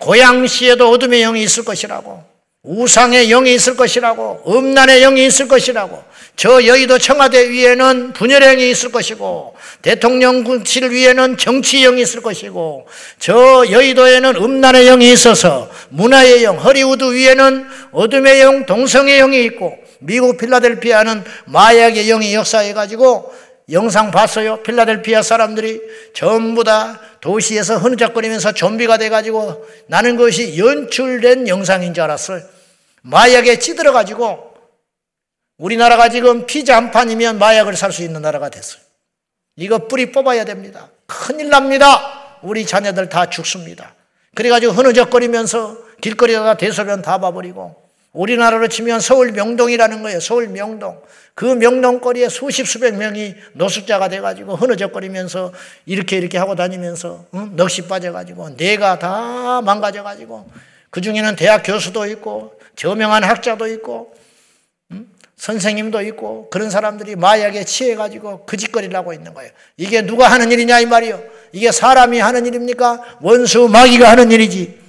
고양시에도 0.00 0.90
어둠의 0.90 1.20
영이 1.22 1.42
있을 1.42 1.64
것이라고 1.64 2.28
우상의 2.62 3.28
영이 3.28 3.54
있을 3.54 3.76
것이라고 3.76 4.42
음란의 4.46 5.00
영이 5.00 5.24
있을 5.26 5.48
것이라고 5.48 6.02
저 6.36 6.64
여의도 6.66 6.98
청와대 6.98 7.48
위에는 7.50 8.12
분열의 8.12 8.48
영이 8.50 8.70
있을 8.70 8.92
것이고 8.92 9.54
대통령실 9.82 10.90
위에는 10.90 11.38
정치의 11.38 11.84
영이 11.84 12.02
있을 12.02 12.20
것이고 12.20 12.86
저 13.18 13.64
여의도에는 13.70 14.36
음란의 14.36 14.86
영이 14.86 15.12
있어서 15.12 15.70
문화의 15.88 16.44
영 16.44 16.58
허리우드 16.58 17.12
위에는 17.12 17.66
어둠의 17.92 18.40
영 18.40 18.66
동성의 18.66 19.18
영이 19.18 19.44
있고 19.44 19.76
미국 20.00 20.36
필라델피아는 20.36 21.24
마약의 21.46 22.06
영이 22.06 22.34
역사해 22.34 22.72
가지고 22.72 23.32
영상 23.70 24.10
봤어요. 24.10 24.62
필라델피아 24.62 25.22
사람들이 25.22 25.80
전부 26.14 26.64
다 26.64 27.00
도시에서 27.20 27.76
흐느적거리면서 27.78 28.52
좀비가 28.52 28.96
돼가지고 28.98 29.66
나는 29.88 30.16
그것이 30.16 30.58
연출된 30.58 31.48
영상인 31.48 31.92
줄 31.92 32.04
알았어요. 32.04 32.42
마약에 33.02 33.58
찌들어가지고 33.58 34.54
우리나라가 35.58 36.08
지금 36.08 36.46
피자 36.46 36.76
한 36.76 36.90
판이면 36.90 37.38
마약을 37.38 37.76
살 37.76 37.92
수 37.92 38.02
있는 38.02 38.22
나라가 38.22 38.48
됐어요. 38.48 38.80
이거 39.56 39.88
뿌리 39.88 40.12
뽑아야 40.12 40.44
됩니다. 40.44 40.88
큰일 41.06 41.48
납니다. 41.48 42.38
우리 42.42 42.64
자녀들 42.64 43.08
다 43.08 43.28
죽습니다. 43.28 43.94
그래가지고 44.34 44.72
흐느적거리면서 44.72 45.76
길거리에다 46.00 46.56
대소변 46.56 47.02
다 47.02 47.18
봐버리고 47.18 47.87
우리나라로 48.12 48.68
치면 48.68 49.00
서울 49.00 49.32
명동이라는 49.32 50.02
거예요. 50.02 50.20
서울 50.20 50.48
명동. 50.48 51.00
그 51.34 51.44
명동거리에 51.44 52.28
수십 52.28 52.66
수백 52.66 52.96
명이 52.96 53.34
노숙자가 53.52 54.08
돼가지고 54.08 54.56
흐느적거리면서 54.56 55.52
이렇게 55.86 56.16
이렇게 56.16 56.36
하고 56.36 56.56
다니면서 56.56 57.26
응? 57.34 57.54
넋이 57.54 57.86
빠져가지고 57.88 58.50
뇌가 58.56 58.98
다 58.98 59.60
망가져가지고 59.62 60.50
그 60.90 61.00
중에는 61.00 61.36
대학 61.36 61.62
교수도 61.62 62.06
있고 62.06 62.58
저명한 62.74 63.22
학자도 63.22 63.68
있고 63.68 64.14
선생님도 65.36 66.02
있고 66.02 66.50
그런 66.50 66.68
사람들이 66.68 67.14
마약에 67.14 67.64
취해가지고 67.64 68.44
그 68.44 68.56
짓거리를 68.56 68.94
하고 68.96 69.12
있는 69.12 69.32
거예요. 69.34 69.52
이게 69.76 70.02
누가 70.02 70.28
하는 70.28 70.50
일이냐 70.50 70.80
이 70.80 70.86
말이요. 70.86 71.22
이게 71.52 71.70
사람이 71.70 72.18
하는 72.18 72.44
일입니까? 72.44 73.18
원수 73.22 73.68
마귀가 73.68 74.10
하는 74.10 74.32
일이지. 74.32 74.87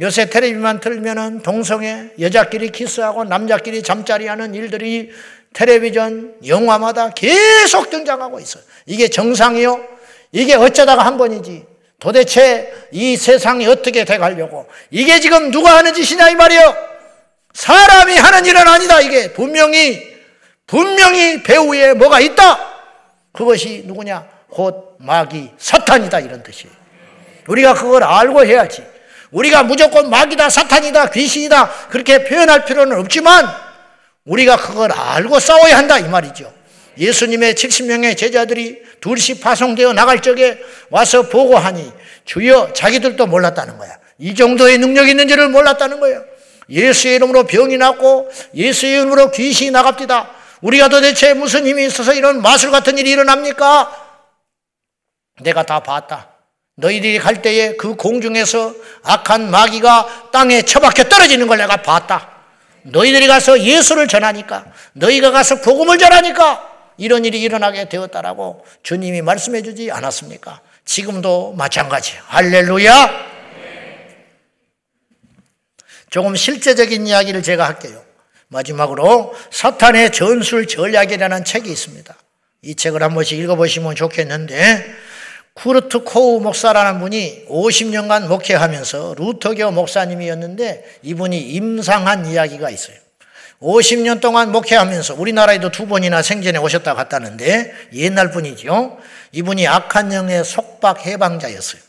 요새 0.00 0.30
텔레비만 0.30 0.80
틀면은 0.80 1.42
동성애 1.42 2.10
여자끼리 2.20 2.70
키스하고 2.70 3.24
남자끼리 3.24 3.82
잠자리 3.82 4.28
하는 4.28 4.54
일들이 4.54 5.10
텔레비전 5.54 6.36
영화마다 6.46 7.10
계속 7.10 7.90
등장하고 7.90 8.38
있어요. 8.38 8.62
이게 8.86 9.08
정상이요? 9.08 9.80
이게 10.32 10.54
어쩌다가 10.54 11.04
한 11.04 11.16
번이지. 11.18 11.66
도대체 11.98 12.72
이 12.92 13.16
세상이 13.16 13.66
어떻게 13.66 14.04
돼 14.04 14.18
가려고. 14.18 14.68
이게 14.90 15.18
지금 15.18 15.50
누가 15.50 15.76
하는 15.76 15.94
짓이냐 15.94 16.30
이 16.30 16.36
말이요. 16.36 16.76
사람이 17.54 18.14
하는 18.14 18.46
일은 18.46 18.68
아니다. 18.68 19.00
이게 19.00 19.32
분명히 19.32 20.06
분명히 20.66 21.42
배후에 21.42 21.94
뭐가 21.94 22.20
있다. 22.20 22.58
그것이 23.32 23.82
누구냐? 23.86 24.28
곧 24.48 24.96
마귀 25.00 25.50
사탄이다 25.58 26.20
이런 26.20 26.42
뜻이에요. 26.42 26.72
우리가 27.48 27.74
그걸 27.74 28.04
알고 28.04 28.44
해야지. 28.44 28.84
우리가 29.30 29.62
무조건 29.62 30.10
마귀다, 30.10 30.50
사탄이다, 30.50 31.10
귀신이다 31.10 31.88
그렇게 31.90 32.24
표현할 32.24 32.64
필요는 32.64 32.98
없지만 32.98 33.46
우리가 34.24 34.56
그걸 34.56 34.92
알고 34.92 35.38
싸워야 35.40 35.76
한다 35.76 35.98
이 35.98 36.08
말이죠. 36.08 36.52
예수님의 36.98 37.54
70명의 37.54 38.16
제자들이 38.16 38.82
둘씩 39.00 39.40
파송되어 39.40 39.92
나갈 39.92 40.20
적에 40.20 40.58
와서 40.90 41.22
보고하니 41.28 41.92
주여 42.24 42.72
자기들도 42.74 43.26
몰랐다는 43.26 43.78
거야. 43.78 43.96
이 44.18 44.34
정도의 44.34 44.78
능력이 44.78 45.10
있는지를 45.10 45.48
몰랐다는 45.48 46.00
거예요. 46.00 46.24
예수의 46.68 47.16
이름으로 47.16 47.44
병이 47.44 47.78
낫고 47.78 48.30
예수의 48.54 48.92
이름으로 48.94 49.30
귀신이 49.30 49.70
나갑니다. 49.70 50.30
우리가 50.60 50.88
도대체 50.88 51.34
무슨 51.34 51.66
힘이 51.66 51.86
있어서 51.86 52.12
이런 52.12 52.42
마술 52.42 52.70
같은 52.70 52.98
일이 52.98 53.10
일어납니까? 53.12 54.06
내가 55.40 55.62
다 55.62 55.80
봤다. 55.80 56.37
너희들이 56.80 57.18
갈 57.18 57.42
때에 57.42 57.74
그 57.74 57.96
공중에서 57.96 58.72
악한 59.02 59.50
마귀가 59.50 60.30
땅에 60.30 60.62
처박혀 60.62 61.04
떨어지는 61.04 61.48
걸 61.48 61.58
내가 61.58 61.78
봤다. 61.78 62.30
너희들이 62.82 63.26
가서 63.26 63.60
예수를 63.60 64.06
전하니까, 64.06 64.64
너희가 64.92 65.32
가서 65.32 65.60
복음을 65.60 65.98
전하니까 65.98 66.94
이런 66.96 67.24
일이 67.24 67.40
일어나게 67.40 67.88
되었다라고 67.88 68.64
주님이 68.84 69.22
말씀해 69.22 69.62
주지 69.62 69.90
않았습니까? 69.90 70.60
지금도 70.84 71.54
마찬가지. 71.54 72.14
할렐루야! 72.26 73.26
조금 76.10 76.36
실제적인 76.36 77.08
이야기를 77.08 77.42
제가 77.42 77.66
할게요. 77.66 78.02
마지막으로 78.46 79.34
사탄의 79.50 80.12
전술 80.12 80.68
전략이라는 80.68 81.44
책이 81.44 81.70
있습니다. 81.70 82.14
이 82.62 82.76
책을 82.76 83.02
한 83.02 83.14
번씩 83.14 83.38
읽어보시면 83.40 83.96
좋겠는데 83.96 85.07
쿠르트 85.58 86.04
코우 86.04 86.40
목사라는 86.40 87.00
분이 87.00 87.46
50년간 87.48 88.28
목회하면서 88.28 89.16
루터교 89.18 89.72
목사님이었는데 89.72 91.00
이분이 91.02 91.36
임상한 91.40 92.26
이야기가 92.26 92.70
있어요. 92.70 92.96
50년 93.60 94.20
동안 94.20 94.52
목회하면서 94.52 95.16
우리나라에도 95.16 95.72
두 95.72 95.88
번이나 95.88 96.22
생전에 96.22 96.58
오셨다 96.58 96.94
갔다는데 96.94 97.74
옛날 97.92 98.30
분이죠. 98.30 98.98
이분이 99.32 99.66
악한 99.66 100.12
영의 100.12 100.44
속박 100.44 101.04
해방자였어요. 101.06 101.82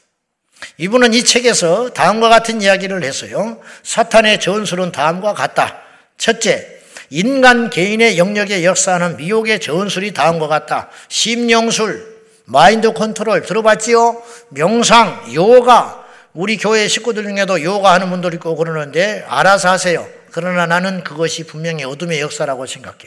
이분은 0.78 1.14
이 1.14 1.24
책에서 1.24 1.92
다음과 1.92 2.28
같은 2.28 2.64
이야기를 2.64 3.04
했어요. 3.04 3.62
사탄의 3.84 4.40
전술은 4.40 4.92
다음과 4.92 5.36
같다. 5.36 5.78
첫째, 6.18 6.68
인간 7.12 7.70
개인의 7.70 8.18
영역에 8.18 8.64
역사하는 8.66 9.18
미혹의 9.18 9.60
전술이 9.60 10.14
다음과 10.14 10.48
같다. 10.48 10.90
심령술, 11.08 12.19
마인드 12.50 12.92
컨트롤 12.94 13.44
들어봤지요? 13.44 14.22
명상, 14.50 15.34
요가. 15.34 16.06
우리 16.34 16.58
교회 16.58 16.88
식구들 16.88 17.24
중에도 17.24 17.62
요가 17.64 17.94
하는 17.94 18.10
분들 18.10 18.34
있고 18.36 18.56
그러는데 18.56 19.24
알아서 19.28 19.70
하세요. 19.70 20.08
그러나 20.32 20.66
나는 20.66 21.04
그것이 21.04 21.46
분명히 21.46 21.84
어둠의 21.84 22.22
역사라고 22.22 22.66
생각해. 22.66 22.98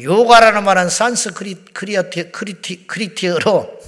요가라는 0.00 0.64
말은 0.64 0.88
산스크리티 0.88 2.32
크리티, 2.32 2.86
크리티어로 2.86 3.78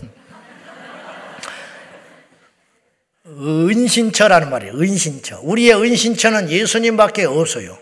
은신처라는 3.26 4.50
말이에요. 4.50 4.74
은신처. 4.74 5.40
우리의 5.42 5.74
은신처는 5.74 6.50
예수님밖에 6.50 7.24
없어요. 7.24 7.78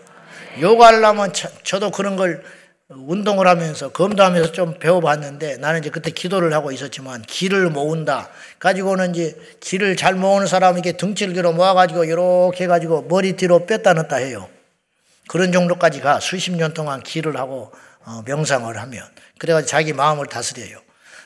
요가하려면 0.61 1.33
저도 1.63 1.91
그런 1.91 2.15
걸 2.15 2.43
운동을 2.95 3.47
하면서 3.47 3.89
검도하면서 3.89 4.51
좀 4.51 4.79
배워봤는데 4.79 5.57
나는 5.57 5.79
이제 5.79 5.89
그때 5.89 6.11
기도를 6.11 6.53
하고 6.53 6.71
있었지만 6.71 7.21
기를 7.23 7.69
모은다. 7.69 8.29
가지고는 8.59 9.15
이제 9.15 9.35
기를 9.59 9.95
잘 9.95 10.15
모으는 10.15 10.47
사람에게 10.47 10.93
기를 10.93 11.51
모아가지고 11.51 12.05
이렇게 12.05 12.65
해가지고 12.65 13.03
머리 13.09 13.35
뒤로 13.35 13.65
뺐다 13.65 13.93
넣었다 13.93 14.17
해요. 14.17 14.49
그런 15.27 15.51
정도까지 15.51 16.01
가 16.01 16.19
수십 16.19 16.51
년 16.51 16.73
동안 16.73 17.01
기를 17.01 17.37
하고 17.37 17.71
어, 18.05 18.21
명상을 18.25 18.77
하면 18.77 19.03
그래가지고 19.37 19.69
자기 19.69 19.93
마음을 19.93 20.27
다스려요. 20.27 20.79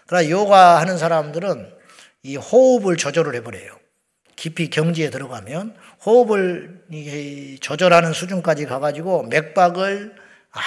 그러나 0.06 0.30
요가 0.30 0.80
하는 0.80 0.98
사람들은 0.98 1.74
이 2.24 2.36
호흡을 2.36 2.98
조절을 2.98 3.36
해버려요. 3.36 3.72
깊이 4.36 4.70
경지에 4.70 5.10
들어가면 5.10 5.76
호흡을 6.06 6.84
조절하는 7.60 8.14
수준까지 8.14 8.66
가가지고 8.66 9.24
맥박을 9.24 10.14
아 10.52 10.62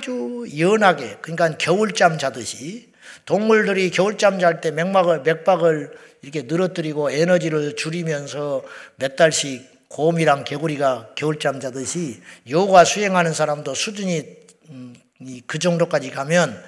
주 0.00 0.46
연하게 0.58 1.18
그러니까 1.20 1.56
겨울잠 1.58 2.18
자듯이 2.18 2.92
동물들이 3.24 3.90
겨울잠 3.90 4.38
잘 4.38 4.60
때 4.60 4.70
맥박을 4.70 5.22
맥박을 5.22 5.90
이렇게 6.22 6.42
늘어뜨리고 6.42 7.10
에너지를 7.10 7.76
줄이면서 7.76 8.62
몇 8.96 9.16
달씩 9.16 9.88
곰이랑 9.88 10.44
개구리가 10.44 11.10
겨울잠 11.16 11.60
자듯이 11.60 12.20
요가 12.50 12.84
수행하는 12.84 13.32
사람도 13.32 13.74
수준이 13.74 14.24
음, 14.70 14.94
그 15.46 15.58
정도까지 15.58 16.10
가면 16.10 16.62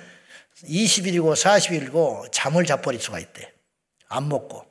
20일이고 0.65 1.33
40일이고 1.35 2.33
잠을 2.33 2.65
자버릴 2.65 3.01
수가 3.01 3.19
있대. 3.19 3.53
안 4.09 4.29
먹고. 4.29 4.65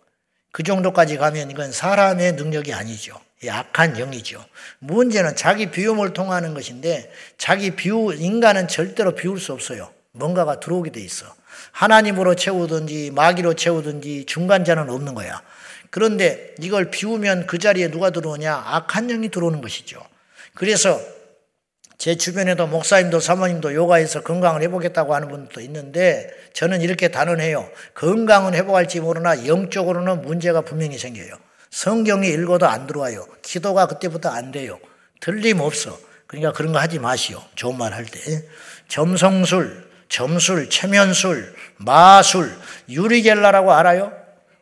그 0.52 0.63
정도까지 0.63 1.18
가면 1.18 1.52
이건 1.52 1.72
사람의 1.72 2.34
능력이 2.34 2.74
아니죠. 2.74 3.20
약한 3.45 3.93
영이죠. 3.97 4.43
문제는 4.80 5.36
자기 5.36 5.71
비움을 5.71 6.13
통하는 6.13 6.54
것인데 6.54 7.12
자기 7.38 7.71
비우 7.71 8.13
인간은 8.13 8.67
절대로 8.67 9.15
비울 9.15 9.39
수 9.39 9.54
없어요. 9.54 9.91
뭔가가 10.12 10.60
들어오게 10.60 10.91
돼 10.91 11.02
있어. 11.02 11.25
하나님으로 11.71 12.36
채우든지 12.36 13.12
마귀로 13.15 13.54
채우든지 13.54 14.25
중간자는 14.25 14.89
없는 14.89 15.13
거야. 15.13 15.41
그런데 15.89 16.54
이걸 16.60 16.91
비우면 16.91 17.47
그 17.47 17.58
자리에 17.58 17.89
누가 17.89 18.10
들어오냐? 18.10 18.54
악한 18.54 19.08
영이 19.08 19.30
들어오는 19.30 19.62
것이죠. 19.62 20.02
그래서 20.54 20.99
제 21.97 22.15
주변에도 22.15 22.67
목사님도 22.67 23.19
사모님도 23.19 23.73
요가에서 23.73 24.21
건강을 24.21 24.62
회복했다고 24.62 25.13
하는 25.13 25.28
분도 25.28 25.60
있는데 25.62 26.30
저는 26.54 26.82
이렇게 26.82 27.10
단언해요. 27.10 27.69
건강은 27.93 28.54
회복할지 28.54 28.99
모르나 28.99 29.45
영적으로는 29.47 30.21
문제가 30.21 30.62
분명히 30.62 30.97
생겨요. 30.97 31.34
성경이 31.72 32.28
읽어도 32.30 32.68
안 32.68 32.88
들어와요. 32.88 33.26
기도가 33.42 33.88
그때부터 33.88 34.30
안 34.30 34.52
돼요. 34.52 34.80
틀림없어. 35.20 35.98
그러니까 36.28 36.52
그런 36.54 36.74
거 36.74 36.80
하지 36.80 37.00
마시오. 37.00 37.42
좋은 37.56 37.78
말 37.78 37.94
할 37.94 38.06
때. 38.06 38.20
점성술, 38.88 39.88
점술, 40.10 40.70
체면술, 40.70 41.56
마술, 41.78 42.56
유리겔라라고 42.90 43.74
알아요? 43.74 44.12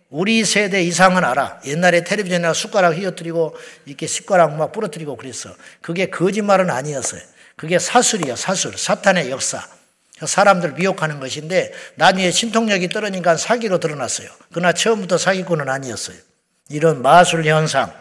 우리 0.09 0.45
세대 0.45 0.81
이상은 0.83 1.23
알아. 1.25 1.61
옛날에 1.65 2.03
텔레비전에 2.03 2.53
숟가락 2.53 2.95
휘어뜨리고 2.95 3.55
이렇게 3.85 4.07
숟가락 4.07 4.55
막 4.55 4.71
부러뜨리고 4.71 5.17
그랬어. 5.17 5.53
그게 5.81 6.09
거짓말은 6.09 6.69
아니었어요. 6.69 7.21
그게 7.57 7.79
사술이야, 7.79 8.35
사술. 8.35 8.77
사탄의 8.77 9.29
역사. 9.31 9.67
사람들 10.23 10.73
미혹하는 10.73 11.19
것인데 11.19 11.73
나중에 11.95 12.31
신통력이 12.31 12.89
떨어지니까 12.89 13.37
사기로 13.37 13.79
드러났어요. 13.79 14.29
그러나 14.51 14.73
처음부터 14.73 15.17
사기꾼은 15.17 15.69
아니었어요. 15.69 16.17
이런 16.69 17.01
마술 17.01 17.45
현상. 17.45 17.93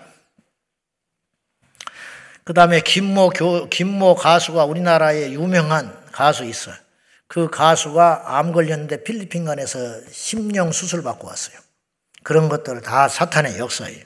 그 2.45 2.55
다음에 2.55 2.81
김모 2.81 3.31
교, 3.31 3.69
김모 3.69 4.15
가수가 4.15 4.65
우리나라에 4.65 5.33
유명한 5.33 5.97
가수 6.13 6.45
있어요. 6.45 6.77
그 7.27 7.51
가수가 7.51 8.39
암 8.39 8.53
걸렸는데 8.53 9.03
필리핀간에서 9.03 9.79
심령 10.13 10.71
수술 10.71 11.03
받고 11.03 11.27
왔어요. 11.27 11.59
그런 12.23 12.49
것들 12.49 12.83
다 12.83 13.09
사탄의 13.09 13.59
역사예요. 13.59 14.05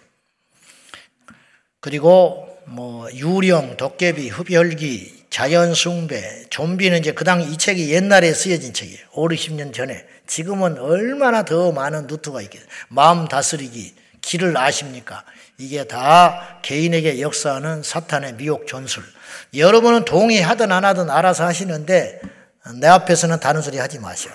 그리고 1.80 2.46
뭐 2.66 3.10
유령, 3.12 3.76
도깨비, 3.76 4.28
흡혈귀, 4.28 5.26
자연숭배, 5.30 6.46
좀비는 6.50 6.98
이제 6.98 7.12
그당이 7.12 7.56
책이 7.56 7.92
옛날에 7.92 8.32
쓰여진 8.32 8.72
책이에요. 8.72 9.06
5, 9.12 9.28
60년 9.28 9.72
전에. 9.72 10.06
지금은 10.26 10.78
얼마나 10.78 11.44
더 11.44 11.72
많은 11.72 12.06
루트가 12.06 12.42
있겠어요. 12.42 12.68
마음 12.88 13.26
다스리기, 13.26 13.94
길을 14.20 14.56
아십니까? 14.56 15.24
이게 15.58 15.84
다 15.84 16.58
개인에게 16.62 17.20
역사하는 17.20 17.82
사탄의 17.82 18.34
미혹 18.34 18.66
전술. 18.66 19.02
여러분은 19.54 20.04
동의하든 20.04 20.72
안 20.72 20.84
하든 20.84 21.10
알아서 21.10 21.44
하시는데 21.44 22.20
내 22.80 22.86
앞에서는 22.86 23.40
다른 23.40 23.62
소리 23.62 23.78
하지 23.78 23.98
마시오. 23.98 24.30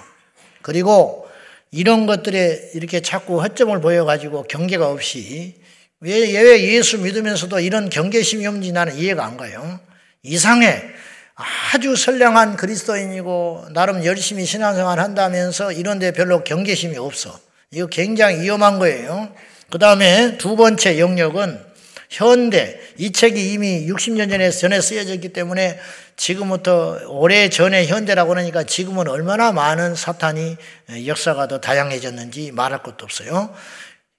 그리고 0.61 1.27
이런 1.71 2.05
것들에 2.05 2.71
이렇게 2.73 3.01
자꾸 3.01 3.41
허점을 3.41 3.79
보여가지고 3.81 4.43
경계가 4.43 4.89
없이 4.89 5.55
왜, 5.99 6.19
왜 6.19 6.63
예수 6.75 6.99
믿으면서도 6.99 7.59
이런 7.59 7.89
경계심이 7.89 8.45
없는지 8.45 8.71
나는 8.71 8.95
이해가 8.95 9.25
안 9.25 9.37
가요. 9.37 9.79
이상해. 10.23 10.83
아주 11.73 11.95
선량한 11.95 12.55
그리스도인이고 12.55 13.67
나름 13.73 14.05
열심히 14.05 14.45
신앙생활 14.45 14.99
한다면서 14.99 15.71
이런데 15.71 16.11
별로 16.11 16.43
경계심이 16.43 16.97
없어. 16.97 17.39
이거 17.71 17.87
굉장히 17.87 18.41
위험한 18.41 18.79
거예요. 18.79 19.33
그 19.69 19.79
다음에 19.79 20.37
두 20.37 20.55
번째 20.55 20.99
영역은 20.99 21.65
현대. 22.09 22.79
이 22.97 23.11
책이 23.11 23.53
이미 23.53 23.87
60년 23.87 24.29
전에 24.29 24.49
전에 24.49 24.79
쓰여졌기 24.79 25.29
때문에 25.29 25.79
지금부터 26.15 26.99
오래 27.07 27.49
전에 27.49 27.85
현대라고 27.87 28.29
그러니까 28.29 28.63
지금은 28.63 29.07
얼마나 29.07 29.51
많은 29.51 29.95
사탄이 29.95 30.55
역사가 31.07 31.47
더 31.47 31.59
다양해졌는지 31.59 32.51
말할 32.51 32.83
것도 32.83 33.03
없어요. 33.03 33.53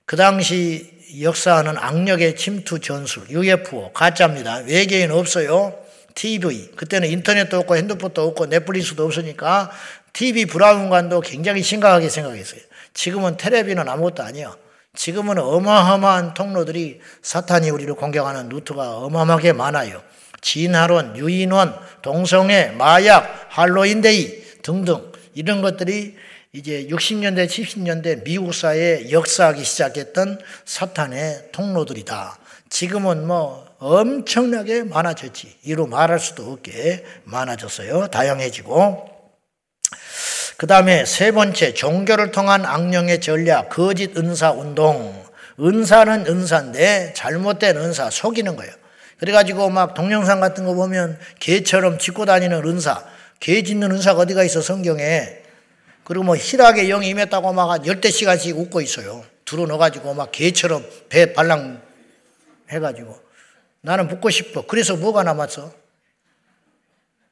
그 0.04 0.16
당시 0.16 0.90
역사하는 1.20 1.78
악력의 1.78 2.36
침투 2.36 2.80
전술, 2.80 3.30
UFO, 3.30 3.92
가짜입니다. 3.92 4.62
외계인 4.66 5.10
없어요. 5.10 5.78
TV. 6.14 6.72
그때는 6.76 7.08
인터넷도 7.08 7.58
없고 7.60 7.76
핸드폰도 7.76 8.22
없고 8.22 8.46
넷플릭스도 8.46 9.04
없으니까 9.04 9.70
TV 10.12 10.46
브라운관도 10.46 11.20
굉장히 11.20 11.62
심각하게 11.62 12.08
생각했어요. 12.08 12.60
지금은 12.94 13.36
텔레비는 13.36 13.88
아무것도 13.88 14.22
아니에요. 14.22 14.56
지금은 14.96 15.38
어마어마한 15.38 16.34
통로들이 16.34 17.00
사탄이 17.22 17.70
우리를 17.70 17.94
공격하는 17.94 18.48
루트가 18.48 18.98
어마어마하게 18.98 19.52
많아요. 19.52 20.02
진화론, 20.40 21.16
유인원, 21.16 21.74
동성애, 22.02 22.68
마약, 22.68 23.46
할로윈데이 23.50 24.62
등등 24.62 25.12
이런 25.34 25.62
것들이 25.62 26.16
이제 26.52 26.86
60년대, 26.90 27.46
70년대 27.46 28.24
미국 28.24 28.54
사회에 28.54 29.10
역사하기 29.10 29.62
시작했던 29.62 30.40
사탄의 30.64 31.50
통로들이다. 31.52 32.38
지금은 32.70 33.26
뭐 33.26 33.66
엄청나게 33.78 34.84
많아졌지. 34.84 35.58
이로 35.64 35.86
말할 35.86 36.18
수도 36.18 36.52
없게 36.52 37.04
많아졌어요. 37.24 38.08
다양해지고. 38.08 39.15
그 40.56 40.66
다음에 40.66 41.04
세 41.04 41.32
번째, 41.32 41.74
종교를 41.74 42.30
통한 42.30 42.64
악령의 42.64 43.20
전략, 43.20 43.68
거짓 43.68 44.16
은사 44.16 44.52
운동. 44.52 45.24
은사는 45.60 46.26
은사인데 46.26 47.12
잘못된 47.14 47.76
은사, 47.76 48.10
속이는 48.10 48.56
거예요. 48.56 48.72
그래가지고 49.18 49.70
막 49.70 49.94
동영상 49.94 50.40
같은 50.40 50.64
거 50.64 50.74
보면 50.74 51.18
개처럼 51.40 51.98
짚고 51.98 52.26
다니는 52.26 52.64
은사, 52.66 53.04
개 53.40 53.62
짖는 53.62 53.90
은사가 53.90 54.20
어디가 54.20 54.44
있어, 54.44 54.60
성경에. 54.62 55.42
그리고 56.04 56.24
뭐 56.24 56.36
희락의 56.36 56.88
영이 56.88 57.08
임했다고 57.08 57.52
막 57.52 57.86
열대 57.86 58.10
시간씩 58.10 58.56
웃고 58.56 58.80
있어요. 58.80 59.24
들어 59.44 59.66
넣어가지고 59.66 60.14
막 60.14 60.30
개처럼 60.32 60.84
배 61.08 61.32
발랑 61.32 61.82
해가지고. 62.70 63.18
나는 63.82 64.08
묻고 64.08 64.30
싶어. 64.30 64.66
그래서 64.66 64.96
뭐가 64.96 65.22
남았어? 65.22 65.72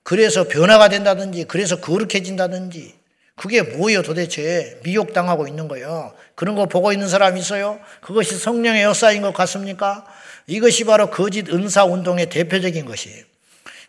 그래서 0.02 0.44
변화가 0.44 0.88
된다든지, 0.88 1.44
그래서 1.44 1.80
거룩해진다든지, 1.80 3.03
그게 3.36 3.62
뭐예요 3.62 4.02
도대체? 4.02 4.80
미혹당하고 4.84 5.48
있는 5.48 5.68
거예요. 5.68 6.14
그런 6.34 6.54
거 6.54 6.66
보고 6.66 6.92
있는 6.92 7.08
사람 7.08 7.36
있어요? 7.36 7.80
그것이 8.00 8.36
성령의 8.38 8.84
역사인 8.84 9.22
것 9.22 9.32
같습니까? 9.34 10.04
이것이 10.46 10.84
바로 10.84 11.10
거짓 11.10 11.48
은사 11.48 11.84
운동의 11.84 12.28
대표적인 12.28 12.84
것이에요. 12.84 13.24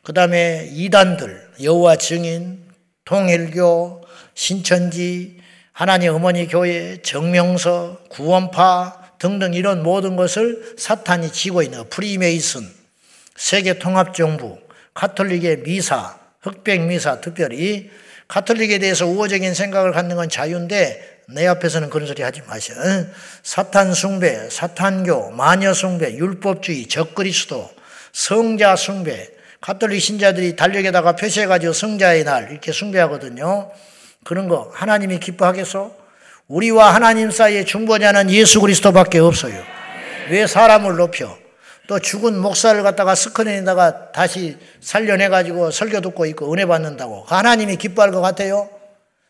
그 0.04 0.14
다음에 0.14 0.70
이단들, 0.72 1.50
여호와 1.62 1.98
증인, 1.98 2.64
통일교, 3.06 4.02
신천지, 4.34 5.38
하나님 5.72 6.14
어머니 6.14 6.48
교회, 6.48 7.02
정명서, 7.02 8.00
구원파 8.10 9.16
등등 9.20 9.54
이런 9.54 9.84
모든 9.84 10.16
것을 10.16 10.76
사탄이 10.78 11.32
지고 11.32 11.62
있는 11.62 11.90
프리메이슨, 11.90 12.68
세계 13.36 13.78
통합정부, 13.78 14.60
카톨릭의 14.94 15.64
미사, 15.64 16.18
흑백 16.42 16.82
미사 16.82 17.20
특별히 17.20 17.90
카톨릭에 18.28 18.80
대해서 18.80 19.06
우호적인 19.06 19.54
생각을 19.54 19.92
갖는 19.92 20.16
건 20.16 20.30
자유인데 20.30 21.22
내 21.28 21.48
앞에서는 21.48 21.90
그런 21.90 22.08
소리 22.08 22.22
하지 22.22 22.42
마셔. 22.48 22.74
사탄 23.44 23.94
숭배, 23.94 24.50
사탄교, 24.50 25.32
마녀 25.32 25.74
숭배, 25.74 26.14
율법주의, 26.14 26.88
적그리스도, 26.88 27.70
성자 28.14 28.76
숭배. 28.76 29.30
카톨릭 29.62 30.00
신자들이 30.00 30.56
달력에다가 30.56 31.16
표시해가지고 31.16 31.74
성자의 31.74 32.24
날 32.24 32.52
이렇게 32.52 32.72
숭배하거든요. 32.72 33.72
그런 34.24 34.48
거 34.48 34.72
하나님이 34.74 35.20
기뻐하겠어? 35.20 35.96
우리와 36.48 36.94
하나님 36.94 37.32
사이에 37.32 37.66
중보자는 37.66 38.30
예수 38.30 38.62
그리스도밖에 38.62 39.18
없어요. 39.18 39.64
왜 40.30 40.46
사람을 40.46 40.98
높여? 40.98 41.45
또 41.88 42.00
죽은 42.00 42.38
목사를 42.40 42.82
갖다가 42.84 43.16
스크린에다가 43.16 44.12
다시 44.12 44.58
살려내가지고 44.82 45.72
설교 45.72 46.02
듣고 46.02 46.26
있고 46.28 46.52
은혜 46.54 46.66
받는다고. 46.66 47.26
하나님이 47.28 47.78
기뻐할 47.78 48.12
것 48.12 48.22
같아요? 48.22 48.70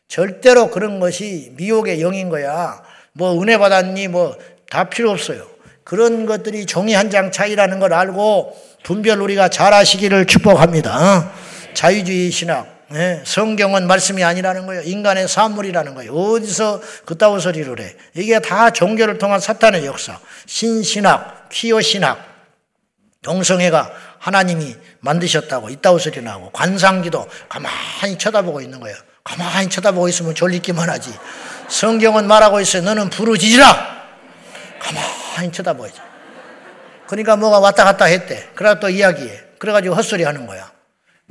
절대로 0.07 0.69
그런 0.69 0.99
것이 0.99 1.51
미혹의 1.57 2.01
영인 2.01 2.29
거야. 2.29 2.81
뭐 3.13 3.41
은혜 3.41 3.57
받았니? 3.57 4.07
뭐 4.07 4.35
다 4.69 4.85
필요 4.89 5.11
없어요. 5.11 5.45
그런 5.83 6.25
것들이 6.25 6.65
종이 6.65 6.93
한 6.93 7.09
장 7.11 7.31
차이라는 7.31 7.79
걸 7.79 7.93
알고 7.93 8.55
분별 8.83 9.21
우리가 9.21 9.49
잘 9.49 9.73
하시기를 9.73 10.25
축복합니다. 10.25 11.31
자유주의 11.73 12.31
신학. 12.31 12.67
네, 12.89 13.21
성경은 13.25 13.87
말씀이 13.87 14.23
아니라는 14.23 14.65
거예요. 14.65 14.81
인간의 14.83 15.27
산물이라는 15.27 15.95
거예요. 15.95 16.13
어디서 16.13 16.81
그따위 17.05 17.39
소리를 17.39 17.79
해. 17.79 17.95
이게 18.15 18.39
다 18.39 18.69
종교를 18.71 19.17
통한 19.17 19.39
사탄의 19.39 19.85
역사. 19.85 20.19
신신학, 20.45 21.49
퀴어신학, 21.49 22.34
동성애가 23.25 23.91
하나님이 24.19 24.75
만드셨다고 24.99 25.69
이따위 25.69 25.99
소리 25.99 26.21
나고 26.21 26.51
관상기도 26.51 27.27
가만히 27.49 28.17
쳐다보고 28.19 28.61
있는 28.61 28.79
거예요. 28.79 28.95
가만히 29.23 29.67
쳐다보고 29.67 30.07
있으면 30.07 30.35
졸리기만 30.35 30.89
하지. 30.89 31.11
성경은 31.67 32.27
말하고 32.27 32.61
있어요. 32.61 32.83
너는 32.83 33.09
부르짖으라. 33.09 34.05
가만히 34.79 35.51
쳐다보죠. 35.51 36.03
그러니까 37.07 37.35
뭐가 37.35 37.59
왔다 37.59 37.83
갔다 37.83 38.05
했대. 38.05 38.47
그러다 38.53 38.79
또 38.79 38.89
이야기해. 38.89 39.43
그래가지고 39.57 39.95
헛소리 39.95 40.23
하는 40.23 40.45
거야. 40.45 40.71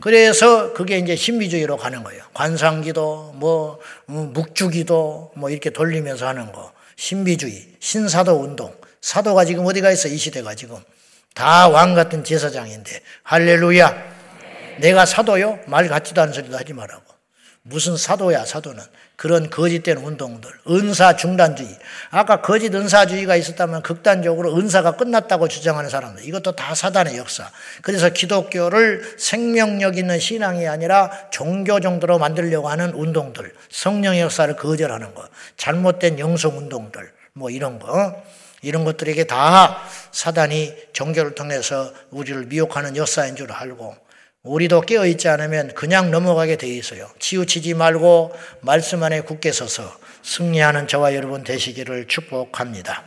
그래서 0.00 0.72
그게 0.72 0.98
이제 0.98 1.14
신비주의로 1.14 1.76
가는 1.76 2.02
거예요. 2.02 2.24
관상기도, 2.34 3.34
뭐, 3.36 3.78
음, 4.08 4.32
묵주기도, 4.32 5.32
뭐 5.36 5.50
이렇게 5.50 5.70
돌리면서 5.70 6.26
하는 6.26 6.50
거. 6.50 6.72
신비주의, 6.96 7.76
신사도 7.78 8.32
운동. 8.32 8.74
사도가 9.00 9.44
지금 9.44 9.64
어디가 9.66 9.92
있어? 9.92 10.08
이 10.08 10.16
시대가 10.16 10.56
지금. 10.56 10.78
다 11.34 11.68
왕 11.68 11.94
같은 11.94 12.24
제사장인데. 12.24 13.00
할렐루야. 13.24 14.14
내가 14.78 15.04
사도요? 15.04 15.60
말 15.66 15.88
같지도 15.88 16.22
않은 16.22 16.32
소리도 16.32 16.56
하지 16.56 16.72
말라고. 16.72 17.02
무슨 17.62 17.96
사도야, 17.96 18.44
사도는. 18.44 18.82
그런 19.16 19.48
거짓된 19.48 19.98
운동들. 19.98 20.50
은사 20.68 21.16
중단주의. 21.16 21.78
아까 22.10 22.40
거짓 22.42 22.74
은사주의가 22.74 23.36
있었다면 23.36 23.82
극단적으로 23.82 24.56
은사가 24.56 24.96
끝났다고 24.96 25.48
주장하는 25.48 25.88
사람들. 25.88 26.24
이것도 26.24 26.52
다 26.52 26.74
사단의 26.74 27.16
역사. 27.16 27.50
그래서 27.82 28.10
기독교를 28.10 29.16
생명력 29.18 29.96
있는 29.96 30.18
신앙이 30.18 30.66
아니라 30.68 31.10
종교 31.30 31.80
정도로 31.80 32.18
만들려고 32.18 32.68
하는 32.68 32.92
운동들. 32.92 33.54
성령의 33.70 34.20
역사를 34.20 34.54
거절하는 34.56 35.14
것. 35.14 35.30
잘못된 35.56 36.18
영성 36.18 36.58
운동들. 36.58 37.12
뭐 37.32 37.50
이런 37.50 37.78
거. 37.78 38.22
이런 38.64 38.84
것들에게 38.84 39.24
다 39.24 39.82
사단이 40.10 40.74
종교를 40.92 41.34
통해서 41.34 41.92
우리를 42.10 42.46
미혹하는 42.46 42.96
역사인 42.96 43.36
줄 43.36 43.52
알고 43.52 43.96
우리도 44.42 44.82
깨어있지 44.82 45.28
않으면 45.28 45.72
그냥 45.74 46.10
넘어가게 46.10 46.56
돼 46.56 46.68
있어요. 46.68 47.08
치우치지 47.18 47.74
말고 47.74 48.34
말씀 48.60 49.02
안에 49.02 49.22
굳게 49.22 49.52
서서 49.52 49.96
승리하는 50.22 50.86
저와 50.86 51.14
여러분 51.14 51.44
되시기를 51.44 52.08
축복합니다. 52.08 53.04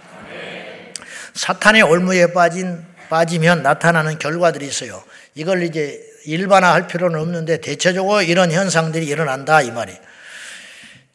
사탄의 1.34 1.84
올무에 1.84 2.34
빠진, 2.34 2.84
빠지면 3.10 3.62
나타나는 3.62 4.18
결과들이 4.18 4.66
있어요. 4.66 5.04
이걸 5.36 5.64
이제 5.64 6.02
일반화할 6.26 6.88
필요는 6.88 7.20
없는데 7.20 7.62
대체적으로 7.62 8.22
이런 8.22 8.52
현상들이 8.52 9.06
일어난다 9.06 9.62
이 9.62 9.72
말이에요. 9.72 10.00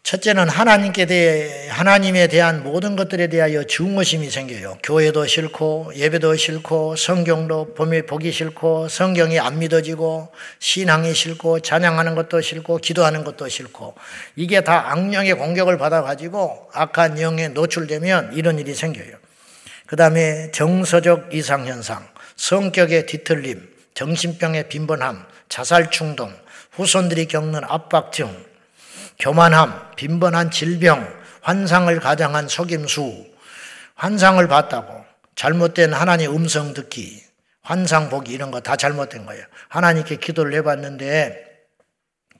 첫째는 0.02 0.48
하나님께 0.48 1.06
대해 1.06 1.68
하나님에 1.68 2.26
대한 2.26 2.64
모든 2.64 2.96
것들에 2.96 3.28
대하여 3.28 3.62
중의심이 3.62 4.28
생겨요. 4.30 4.78
교회도 4.82 5.26
싫고 5.26 5.92
예배도 5.94 6.34
싫고 6.34 6.96
성경도 6.96 7.74
보기 7.74 8.32
싫고 8.32 8.88
성경이 8.88 9.38
안 9.38 9.60
믿어지고 9.60 10.32
신앙이 10.58 11.14
싫고 11.14 11.60
찬양하는 11.60 12.16
것도 12.16 12.40
싫고 12.40 12.78
기도하는 12.78 13.22
것도 13.22 13.48
싫고 13.48 13.94
이게 14.34 14.62
다 14.62 14.90
악령의 14.90 15.34
공격을 15.34 15.78
받아 15.78 16.02
가지고 16.02 16.68
악한 16.72 17.20
영에 17.20 17.48
노출되면 17.48 18.32
이런 18.34 18.58
일이 18.58 18.74
생겨요. 18.74 19.16
그다음에 19.86 20.50
정서적 20.50 21.32
이상 21.32 21.66
현상, 21.66 22.06
성격의 22.36 23.06
뒤틀림, 23.06 23.68
정신병의 23.94 24.68
빈번함, 24.68 25.26
자살 25.48 25.90
충동, 25.90 26.34
후손들이 26.72 27.26
겪는 27.26 27.60
압박증 27.64 28.51
교만함, 29.22 29.92
빈번한 29.94 30.50
질병, 30.50 31.08
환상을 31.42 31.98
가장한 32.00 32.48
속임수, 32.48 33.24
환상을 33.94 34.46
봤다고 34.48 35.04
잘못된 35.36 35.92
하나님 35.92 36.34
음성 36.34 36.74
듣기, 36.74 37.22
환상 37.62 38.10
보기 38.10 38.32
이런 38.32 38.50
거 38.50 38.58
다 38.58 38.74
잘못된 38.74 39.24
거예요. 39.24 39.44
하나님께 39.68 40.16
기도를 40.16 40.54
해봤는데 40.54 41.40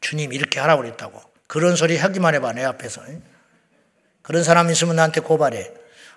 주님 0.01 0.33
이렇게 0.33 0.59
하라고 0.59 0.83
그랬다고. 0.83 1.23
그런 1.47 1.77
소리 1.77 1.97
하기만 1.97 2.35
해봐 2.35 2.53
내 2.55 2.65
앞에서. 2.65 3.03
그런 4.23 4.43
사람 4.43 4.69
있으면 4.69 4.97
나한테 4.97 5.21
고발해. 5.21 5.71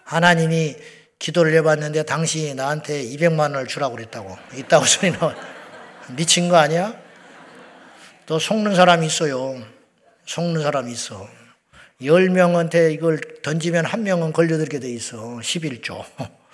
하나님이 0.03 0.77
기도를 1.19 1.53
해봤는데 1.57 2.03
당신이 2.03 2.55
나한테 2.55 3.03
200만 3.03 3.39
원을 3.41 3.67
주라고 3.67 3.95
그랬다고. 3.95 4.35
있다고 4.55 4.85
소리 4.85 5.11
나와. 5.11 5.35
미친 6.09 6.49
거 6.49 6.57
아니야? 6.57 6.95
또 8.25 8.39
속는 8.39 8.73
사람이 8.73 9.05
있어요. 9.05 9.74
속는 10.25 10.61
사람이 10.61 10.91
있어. 10.91 11.27
10명한테 12.01 12.91
이걸 12.93 13.19
던지면 13.41 13.85
한 13.85 14.03
명은 14.03 14.33
걸려들게 14.33 14.79
돼 14.79 14.89
있어. 14.89 15.17
11조. 15.17 16.03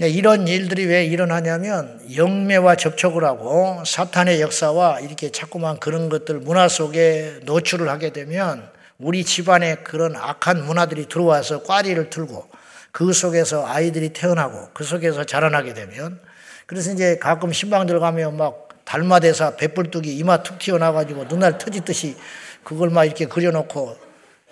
이런 0.00 0.46
일들이 0.46 0.84
왜 0.84 1.04
일어나냐면 1.04 2.00
영매와 2.14 2.76
접촉을 2.76 3.24
하고 3.24 3.82
사탄의 3.84 4.40
역사와 4.40 5.00
이렇게 5.00 5.30
자꾸만 5.30 5.80
그런 5.80 6.08
것들 6.08 6.38
문화 6.38 6.68
속에 6.68 7.40
노출을 7.42 7.88
하게 7.88 8.12
되면 8.12 8.70
우리 8.98 9.24
집안에 9.24 9.76
그런 9.76 10.14
악한 10.14 10.64
문화들이 10.64 11.06
들어와서 11.06 11.64
꽈리를 11.64 12.10
틀고 12.10 12.48
그 12.92 13.12
속에서 13.12 13.66
아이들이 13.66 14.10
태어나고 14.10 14.70
그 14.72 14.84
속에서 14.84 15.24
자라나게 15.24 15.74
되면 15.74 16.20
그래서 16.66 16.92
이제 16.92 17.18
가끔 17.18 17.52
신방들 17.52 17.98
가면 17.98 18.36
막 18.36 18.67
달마대사 18.88 19.56
배불뚝이 19.56 20.16
이마 20.16 20.42
툭 20.42 20.58
튀어나가지고 20.58 21.24
눈알 21.24 21.58
터지듯이 21.58 22.16
그걸 22.64 22.88
막 22.88 23.04
이렇게 23.04 23.26
그려놓고 23.26 23.94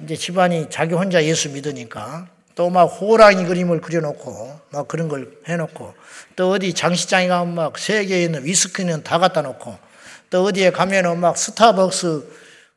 이제 0.03 0.15
집안이 0.15 0.67
자기 0.69 0.95
혼자 0.95 1.25
예수 1.25 1.49
믿으니까 1.49 2.29
또 2.55 2.69
막 2.69 2.85
호랑이 2.85 3.47
그림을 3.47 3.81
그려놓고 3.81 4.61
막 4.71 4.89
그런 4.89 5.09
걸 5.09 5.31
해놓고 5.49 5.95
또 6.37 6.51
어디 6.51 6.75
장시장에 6.75 7.29
가면 7.29 7.55
막 7.55 7.79
세계에 7.79 8.25
있는 8.25 8.45
위스키는 8.45 9.05
다 9.05 9.19
갖다 9.19 9.41
놓고 9.41 9.79
또 10.29 10.45
어디에 10.45 10.71
가면은 10.71 11.19
막 11.19 11.39
스타벅스 11.39 12.25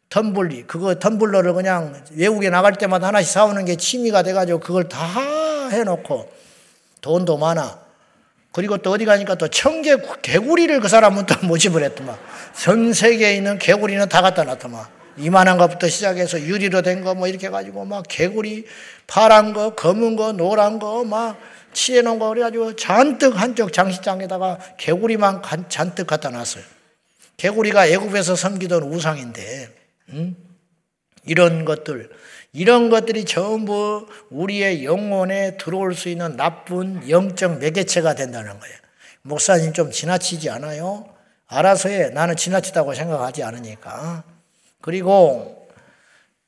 텀블리 0.10 0.66
그거 0.66 0.96
텀블러를 0.96 1.54
그냥 1.54 2.02
외국에 2.12 2.50
나갈 2.50 2.76
때마다 2.76 3.08
하나씩 3.08 3.32
사오는 3.34 3.66
게 3.66 3.76
취미가 3.76 4.24
돼가지고 4.24 4.60
그걸 4.60 4.88
다 4.88 5.06
해놓고 5.70 6.32
돈도 7.02 7.38
많아. 7.38 7.89
그리고 8.52 8.78
또 8.78 8.92
어디 8.92 9.06
가니까 9.06 9.36
또 9.36 9.48
청개 9.48 9.98
개구리를 10.22 10.80
그 10.80 10.88
사람은 10.88 11.26
또 11.26 11.36
모집을 11.46 11.84
했더만. 11.84 12.18
전 12.60 12.94
세계에 12.94 13.36
있는 13.36 13.58
개구리는 13.60 14.08
다 14.10 14.22
갖다 14.22 14.44
놨더만. 14.44 14.86
이만한 15.18 15.58
것부터 15.58 15.88
시작해서 15.90 16.40
유리로 16.42 16.82
된 16.82 17.04
거 17.04 17.14
뭐 17.14 17.28
이렇게 17.28 17.48
해가지고 17.48 17.86
막 17.86 18.06
개구리 18.08 18.66
파란 19.06 19.54
거, 19.54 19.76
검은 19.76 20.16
거, 20.16 20.32
노란 20.32 20.80
거막 20.80 21.38
치해 21.74 22.02
놓은 22.02 22.20
거 22.20 22.30
그래가지고 22.30 22.76
잔뜩 22.76 23.40
한쪽 23.40 23.74
장식장에다가 23.74 24.58
개구리만 24.78 25.42
잔뜩 25.68 26.08
갖다 26.08 26.30
놨어요. 26.30 26.64
개구리가 27.38 27.88
애굽에서 27.88 28.36
섬기던 28.36 28.84
우상인데 28.84 29.70
음? 30.10 30.36
이런 31.26 31.66
것들 31.66 32.10
이런 32.52 32.90
것들이 32.90 33.26
전부 33.26 34.08
우리의 34.30 34.84
영혼에 34.84 35.58
들어올 35.58 35.94
수 35.94 36.10
있는 36.10 36.36
나쁜 36.36 37.08
영적 37.10 37.60
매개체가 37.60 38.16
된다는 38.16 38.60
거예요. 38.60 38.76
목사님 39.22 39.74
좀 39.74 39.92
지나치지 39.92 40.50
않아요? 40.50 41.08
알아서 41.48 41.90
해. 41.90 42.10
나는 42.10 42.36
지나치다고 42.36 42.94
생각하지 42.94 43.44
않으니까. 43.44 44.24
그리고 44.82 45.68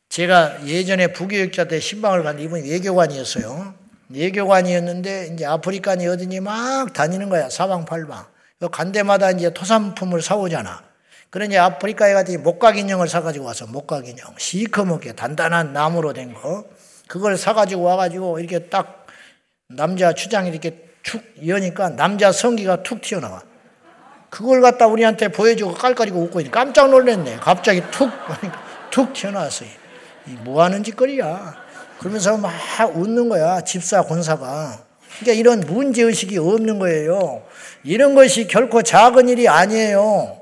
제가 0.10 0.66
예전에 0.68 1.08
부교육자 1.08 1.66
때 1.66 1.80
신방을 1.80 2.24
갔는데 2.24 2.46
이분이 2.46 2.70
외교관이었어요. 2.70 3.74
외교관이었는데 4.10 5.32
이제 5.34 5.46
아프리카니 5.46 6.06
어디니 6.08 6.40
막 6.40 6.94
다니는 6.94 7.30
거야. 7.30 7.50
사방팔방. 7.50 8.26
간 8.72 8.92
데마다 8.92 9.32
이제 9.32 9.52
토산품을 9.52 10.22
사오잖아. 10.22 10.84
그러니 11.32 11.58
아프리카에 11.58 12.14
가더니 12.14 12.38
목각 12.38 12.78
인형을 12.78 13.08
사가지고 13.08 13.46
와서 13.46 13.66
목각 13.66 14.06
인형. 14.06 14.36
시커멓게 14.38 15.14
단단한 15.14 15.72
나무로 15.72 16.12
된 16.12 16.34
거. 16.34 16.66
그걸 17.08 17.38
사가지고 17.38 17.84
와가지고 17.84 18.40
이렇게 18.40 18.68
딱 18.68 19.08
남자 19.68 20.14
추장이 20.14 20.50
이렇게 20.50 20.90
축 21.04 21.24
여니까 21.48 21.96
남자 21.96 22.34
성기가 22.34 22.84
툭 22.84 23.02
튀어나와. 23.02 23.42
그걸 24.30 24.62
갖다 24.62 24.88
우리한테 24.88 25.30
보여주고 25.30 25.74
깔깔이고 25.74 26.20
웃고 26.20 26.42
깜짝 26.52 26.90
놀랐네. 26.90 27.38
갑자기 27.38 27.82
툭, 27.92 28.12
툭 28.92 29.14
튀어나왔어요. 29.14 29.70
뭐 30.44 30.62
하는 30.62 30.84
짓거리야. 30.84 31.56
그러면서 31.98 32.38
막 32.38 32.52
웃는 32.94 33.30
거야. 33.30 33.62
집사, 33.62 34.02
권사가. 34.02 34.84
그러니까 35.20 35.40
이런 35.40 35.62
문제의식이 35.62 36.38
없는 36.38 36.80
거예요. 36.80 37.44
이런 37.84 38.16
것이 38.16 38.48
결코 38.48 38.82
작은 38.82 39.30
일이 39.30 39.48
아니에요. 39.48 40.41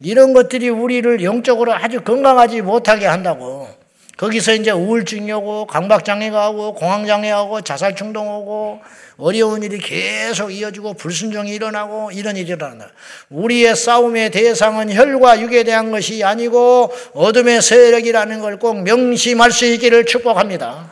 이런 0.00 0.32
것들이 0.32 0.68
우리를 0.68 1.24
영적으로 1.24 1.74
아주 1.74 2.00
건강하지 2.00 2.62
못하게 2.62 3.06
한다고. 3.06 3.68
거기서 4.16 4.54
이제 4.54 4.72
우울증이 4.72 5.30
오고 5.30 5.66
강박장애가 5.66 6.50
오고 6.50 6.74
공황장애가 6.74 7.42
오고 7.42 7.60
자살 7.60 7.94
충동 7.94 8.28
오고 8.28 8.80
어려운 9.16 9.62
일이 9.62 9.78
계속 9.78 10.50
이어지고 10.52 10.94
불순종이 10.94 11.52
일어나고 11.52 12.10
이런 12.12 12.36
일이 12.36 12.50
일어난다. 12.50 12.90
우리의 13.30 13.76
싸움의 13.76 14.30
대상은 14.30 14.92
혈과 14.92 15.40
육에 15.40 15.62
대한 15.62 15.92
것이 15.92 16.22
아니고 16.24 16.92
어둠의 17.14 17.62
세력이라는 17.62 18.40
걸 18.40 18.58
꼭 18.58 18.82
명심할 18.82 19.52
수 19.52 19.66
있기를 19.66 20.04
축복합니다. 20.04 20.90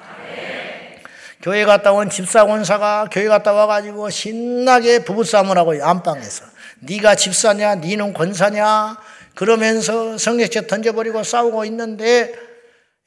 교회 1.43 1.65
갔다 1.65 1.93
온 1.93 2.11
집사 2.11 2.45
권사가 2.45 3.09
교회 3.11 3.27
갔다 3.27 3.53
와가지고 3.53 4.11
신나게 4.11 5.05
부부싸움을 5.05 5.57
하고 5.59 5.75
안방에서 5.81 6.56
네가 6.87 7.15
집사냐, 7.15 7.77
네는 7.77 8.13
권사냐, 8.13 8.97
그러면서 9.35 10.17
성경책 10.17 10.67
던져버리고 10.67 11.23
싸우고 11.23 11.65
있는데 11.67 12.35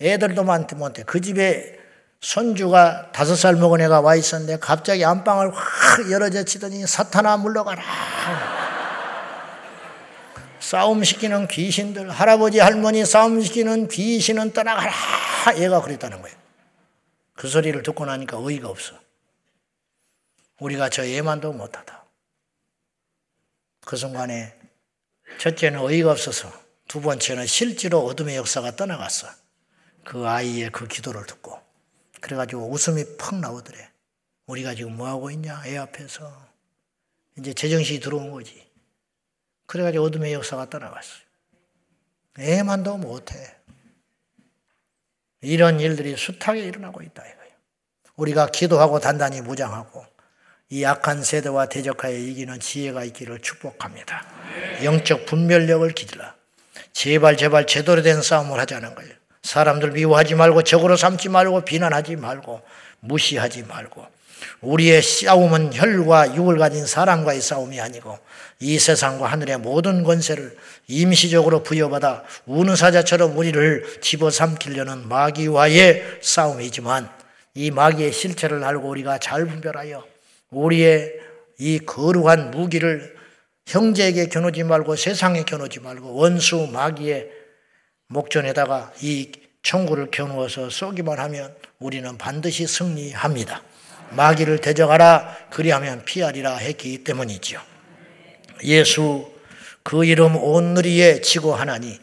애들도 0.02 0.44
많대 0.44 0.76
못해. 0.76 1.04
그 1.06 1.20
집에 1.20 1.78
손주가 2.22 3.12
다섯 3.12 3.36
살 3.36 3.56
먹은 3.56 3.82
애가 3.82 4.02
와 4.02 4.16
있었는데 4.16 4.60
갑자기 4.60 5.04
안방을 5.06 5.52
확 5.54 6.12
열어젖히더니 6.12 6.86
사탄아 6.86 7.38
물러가라. 7.38 7.82
싸움 10.60 11.04
시키는 11.04 11.48
귀신들, 11.48 12.10
할아버지 12.10 12.60
할머니 12.60 13.06
싸움 13.06 13.42
시키는 13.42 13.88
귀신은 13.88 14.52
떠나가라. 14.52 14.92
얘가 15.58 15.82
그랬다는 15.82 16.22
거예요. 16.22 16.38
그 17.36 17.48
소리를 17.48 17.82
듣고 17.82 18.06
나니까 18.06 18.38
어이가 18.38 18.68
없어. 18.68 18.94
우리가 20.60 20.90
저 20.90 21.06
애만도 21.06 21.54
못하다. 21.54 21.99
그 23.90 23.98
순간에 23.98 24.56
첫째는 25.40 25.80
어이가 25.80 26.12
없어서 26.12 26.54
두 26.88 27.02
번째는 27.02 27.48
실제로 27.48 28.06
어둠의 28.06 28.36
역사가 28.36 28.76
떠나갔어. 28.76 29.28
그 30.06 30.28
아이의 30.28 30.72
그 30.72 30.88
기도를 30.88 31.26
듣고. 31.26 31.60
그래가지고 32.22 32.70
웃음이 32.70 33.18
팍 33.18 33.40
나오더래. 33.40 33.90
우리가 34.46 34.76
지금 34.76 34.96
뭐하고 34.96 35.32
있냐? 35.32 35.64
애 35.66 35.78
앞에서. 35.78 36.32
이제 37.40 37.52
제정신이 37.52 38.00
들어온 38.00 38.30
거지. 38.30 38.64
그래가지고 39.66 40.04
어둠의 40.04 40.34
역사가 40.34 40.70
떠나갔어요. 40.70 41.24
애만도 42.38 42.98
못해. 42.98 43.56
이런 45.42 45.80
일들이 45.80 46.16
숱하게 46.16 46.62
일어나고 46.62 47.02
있다 47.02 47.26
이거예요. 47.26 47.54
우리가 48.18 48.52
기도하고 48.52 49.00
단단히 49.00 49.42
무장하고 49.42 50.06
이 50.72 50.84
약한 50.84 51.24
세대와 51.24 51.66
대적하여 51.66 52.16
이기는 52.16 52.60
지혜가 52.60 53.04
있기를 53.06 53.40
축복합니다. 53.40 54.24
영적 54.84 55.26
분별력을 55.26 55.90
기질라. 55.90 56.36
제발 56.94 57.38
제발 57.38 57.66
제대로 57.66 58.04
된 58.04 58.22
싸움을 58.22 58.60
하자는 58.60 58.94
거예요. 58.94 59.12
사람들 59.42 59.92
미워하지 59.92 60.36
말고 60.36 60.62
적으로 60.62 60.96
삼지 60.96 61.30
말고 61.30 61.62
비난하지 61.62 62.18
말고 62.18 62.62
무시하지 63.00 63.64
말고 63.64 64.06
우리의 64.62 65.02
싸움은 65.02 65.74
혈과 65.74 66.36
육을 66.36 66.60
가진 66.60 66.86
사람과의 66.86 67.42
싸움이 67.42 67.82
아니고 67.82 68.20
이 68.60 68.78
세상과 68.78 69.26
하늘의 69.26 69.58
모든 69.58 70.04
권세를 70.04 70.56
임시적으로 70.88 71.64
부여받아 71.64 72.24
우는 72.46 72.76
사자처럼 72.76 73.36
우리를 73.36 74.02
집어삼키려는 74.02 75.08
마귀와의 75.08 76.20
싸움이지만 76.22 77.10
이 77.56 77.72
마귀의 77.72 78.14
실체를 78.14 78.64
알고 78.64 78.88
우리가 78.90 79.18
잘 79.18 79.46
분별하여 79.48 80.04
우리의 80.52 81.20
이 81.60 81.80
거룩한 81.80 82.52
무기를 82.52 83.16
형제에게 83.68 84.28
겨누지 84.28 84.64
말고 84.64 84.96
세상에 84.96 85.44
겨누지 85.44 85.80
말고 85.82 86.16
원수 86.16 86.68
마귀의 86.72 87.30
목전에다가 88.08 88.92
이 89.02 89.32
청구를 89.62 90.10
겨누어서 90.10 90.70
쏘기만 90.70 91.20
하면 91.20 91.54
우리는 91.80 92.18
반드시 92.18 92.66
승리합니다. 92.66 93.62
마귀를 94.12 94.60
대적하라 94.60 95.38
그리하면 95.52 96.04
피하리라 96.04 96.56
했기 96.56 97.04
때문이지요. 97.04 97.62
예수 98.64 99.32
그 99.84 100.06
이름 100.06 100.36
온누리에 100.36 101.22
지고 101.22 101.54
하나니 101.54 102.00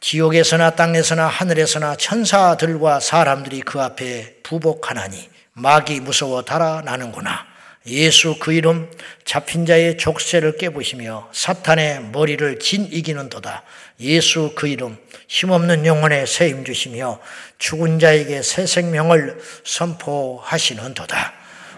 지옥에서나 0.00 0.70
땅에서나 0.70 1.26
하늘에서나 1.26 1.96
천사들과 1.96 3.00
사람들이 3.00 3.62
그 3.62 3.80
앞에 3.80 4.40
부복하나니 4.42 5.33
마귀 5.54 6.00
무서워 6.00 6.42
달아나는구나. 6.42 7.46
예수 7.86 8.38
그 8.38 8.52
이름 8.52 8.90
잡힌 9.24 9.66
자의 9.66 9.96
족쇄를 9.96 10.56
깨부시며 10.56 11.28
사탄의 11.32 12.06
머리를 12.12 12.58
진 12.58 12.88
이기는 12.90 13.28
도다. 13.28 13.62
예수 14.00 14.52
그 14.56 14.66
이름 14.66 14.96
힘없는 15.28 15.86
영혼에 15.86 16.26
세임 16.26 16.64
주시며 16.64 17.20
죽은 17.58 17.98
자에게 17.98 18.42
새 18.42 18.66
생명을 18.66 19.38
선포하시는 19.64 20.94
도다. 20.94 21.34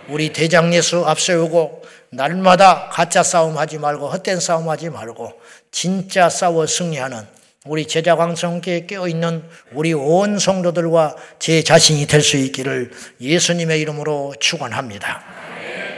우리 0.09 0.33
대장 0.33 0.73
예수 0.73 1.05
앞세우고 1.05 1.83
날마다 2.11 2.89
가짜 2.91 3.23
싸움 3.23 3.59
하지 3.59 3.79
말고 3.79 4.09
헛된 4.09 4.41
싸움 4.41 4.71
하지 4.71 4.89
말고 4.89 5.39
진짜 5.71 6.31
싸워 6.31 6.67
승리하는 6.67 7.36
우리 7.67 7.87
제자 7.87 8.17
광성교에 8.17 8.87
깨어 8.87 9.09
있는 9.09 9.43
우리 9.73 9.93
온 9.93 10.39
성도들과 10.39 11.17
제 11.39 11.63
자신이 11.63 12.07
될 12.07 12.23
수 12.23 12.37
있기를 12.37 12.91
예수님의 13.21 13.81
이름으로 13.81 14.35
축원합니다. 14.41 15.23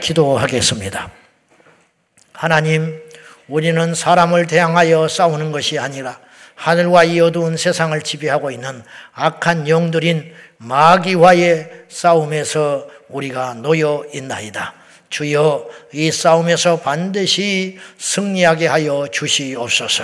기도하겠습니다. 0.01 1.11
하나님, 2.33 3.01
우리는 3.47 3.95
사람을 3.95 4.47
대항하여 4.47 5.07
싸우는 5.07 5.51
것이 5.51 5.79
아니라 5.79 6.19
하늘과 6.55 7.05
이 7.05 7.19
어두운 7.19 7.57
세상을 7.57 7.99
지배하고 8.01 8.51
있는 8.51 8.83
악한 9.13 9.67
영들인 9.67 10.33
마귀와의 10.57 11.85
싸움에서 11.89 12.87
우리가 13.07 13.55
놓여 13.55 14.05
있나이다. 14.13 14.73
주여 15.09 15.67
이 15.93 16.11
싸움에서 16.11 16.79
반드시 16.81 17.79
승리하게 17.97 18.67
하여 18.67 19.07
주시옵소서. 19.11 20.03